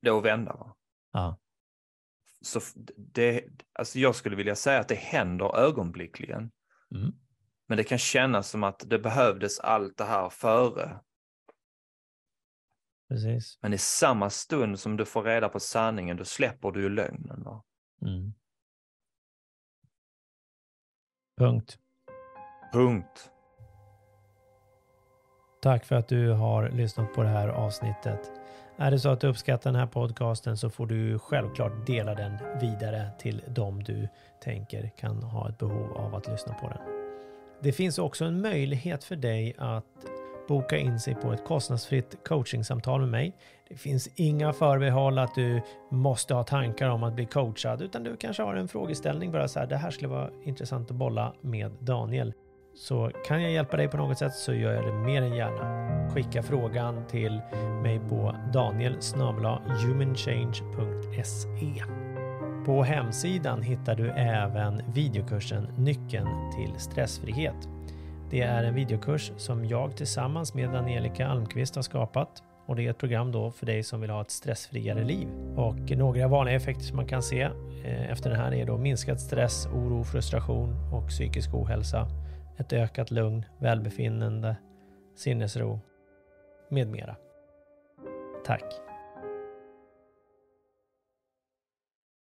det 0.00 0.10
att 0.10 0.24
vända. 0.24 0.52
Va? 0.52 0.76
Ja. 1.12 1.38
Så 2.40 2.60
det, 2.96 3.44
alltså 3.72 3.98
jag 3.98 4.14
skulle 4.14 4.36
vilja 4.36 4.56
säga 4.56 4.80
att 4.80 4.88
det 4.88 4.94
händer 4.94 5.56
ögonblickligen. 5.56 6.52
Mm. 6.94 7.12
Men 7.66 7.76
det 7.76 7.84
kan 7.84 7.98
kännas 7.98 8.50
som 8.50 8.64
att 8.64 8.84
det 8.86 8.98
behövdes 8.98 9.60
allt 9.60 9.96
det 9.96 10.04
här 10.04 10.30
före. 10.30 11.00
Precis. 13.08 13.58
Men 13.62 13.72
i 13.72 13.78
samma 13.78 14.30
stund 14.30 14.80
som 14.80 14.96
du 14.96 15.04
får 15.04 15.22
reda 15.22 15.48
på 15.48 15.60
sanningen, 15.60 16.16
då 16.16 16.24
släpper 16.24 16.70
du 16.70 16.82
ju 16.82 16.88
lögnen. 16.88 17.42
Va? 17.42 17.64
Mm. 18.02 18.34
Punkt. 21.38 21.78
Punkt. 22.72 23.30
Tack 25.64 25.84
för 25.84 25.96
att 25.96 26.08
du 26.08 26.30
har 26.30 26.68
lyssnat 26.68 27.14
på 27.14 27.22
det 27.22 27.28
här 27.28 27.48
avsnittet. 27.48 28.32
Är 28.76 28.90
det 28.90 28.98
så 28.98 29.08
att 29.08 29.20
du 29.20 29.26
uppskattar 29.26 29.70
den 29.70 29.80
här 29.80 29.86
podcasten 29.86 30.56
så 30.56 30.70
får 30.70 30.86
du 30.86 31.18
självklart 31.18 31.86
dela 31.86 32.14
den 32.14 32.38
vidare 32.60 33.10
till 33.18 33.42
dem 33.46 33.82
du 33.82 34.08
tänker 34.42 34.90
kan 34.96 35.22
ha 35.22 35.48
ett 35.48 35.58
behov 35.58 35.96
av 35.96 36.14
att 36.14 36.28
lyssna 36.28 36.54
på 36.54 36.68
den. 36.68 36.78
Det 37.62 37.72
finns 37.72 37.98
också 37.98 38.24
en 38.24 38.40
möjlighet 38.40 39.04
för 39.04 39.16
dig 39.16 39.54
att 39.58 39.84
boka 40.48 40.78
in 40.78 41.00
sig 41.00 41.14
på 41.14 41.32
ett 41.32 41.44
kostnadsfritt 41.44 42.16
coachingsamtal 42.24 43.00
med 43.00 43.10
mig. 43.10 43.36
Det 43.68 43.76
finns 43.76 44.08
inga 44.14 44.52
förbehåll 44.52 45.18
att 45.18 45.34
du 45.34 45.62
måste 45.90 46.34
ha 46.34 46.42
tankar 46.42 46.88
om 46.88 47.02
att 47.02 47.14
bli 47.14 47.26
coachad 47.26 47.82
utan 47.82 48.04
du 48.04 48.16
kanske 48.16 48.42
har 48.42 48.54
en 48.54 48.68
frågeställning 48.68 49.32
bara 49.32 49.48
så 49.48 49.58
här. 49.58 49.66
Det 49.66 49.76
här 49.76 49.90
skulle 49.90 50.08
vara 50.08 50.30
intressant 50.44 50.90
att 50.90 50.96
bolla 50.96 51.32
med 51.40 51.72
Daniel. 51.80 52.32
Så 52.76 53.10
kan 53.26 53.42
jag 53.42 53.52
hjälpa 53.52 53.76
dig 53.76 53.88
på 53.88 53.96
något 53.96 54.18
sätt 54.18 54.34
så 54.34 54.54
gör 54.54 54.72
jag 54.72 54.84
det 54.84 54.92
mer 54.92 55.22
än 55.22 55.34
gärna. 55.34 55.84
Skicka 56.14 56.42
frågan 56.42 57.06
till 57.06 57.40
mig 57.82 58.00
på 58.08 58.36
daniel 58.52 58.96
humanchange.se 59.86 61.84
På 62.66 62.82
hemsidan 62.82 63.62
hittar 63.62 63.94
du 63.94 64.10
även 64.10 64.82
videokursen 64.94 65.68
Nyckeln 65.78 66.50
till 66.56 66.80
stressfrihet. 66.80 67.68
Det 68.30 68.40
är 68.40 68.64
en 68.64 68.74
videokurs 68.74 69.32
som 69.36 69.64
jag 69.64 69.96
tillsammans 69.96 70.54
med 70.54 70.74
Angelica 70.74 71.26
Almqvist 71.26 71.74
har 71.74 71.82
skapat 71.82 72.42
och 72.66 72.76
det 72.76 72.86
är 72.86 72.90
ett 72.90 72.98
program 72.98 73.32
då 73.32 73.50
för 73.50 73.66
dig 73.66 73.82
som 73.82 74.00
vill 74.00 74.10
ha 74.10 74.20
ett 74.20 74.30
stressfriare 74.30 75.04
liv. 75.04 75.28
Och 75.56 75.90
några 75.90 76.28
vanliga 76.28 76.56
effekter 76.56 76.84
som 76.84 76.96
man 76.96 77.06
kan 77.06 77.22
se 77.22 77.42
eh, 77.84 78.10
efter 78.10 78.30
den 78.30 78.38
här 78.38 78.54
är 78.54 78.66
då 78.66 78.76
minskad 78.76 79.20
stress, 79.20 79.66
oro, 79.66 80.04
frustration 80.04 80.92
och 80.92 81.08
psykisk 81.08 81.54
ohälsa, 81.54 82.08
ett 82.56 82.72
ökat 82.72 83.10
lugn, 83.10 83.44
välbefinnande, 83.58 84.56
sinnesro 85.14 85.80
med 86.68 86.88
mera. 86.88 87.16
Tack! 88.44 88.83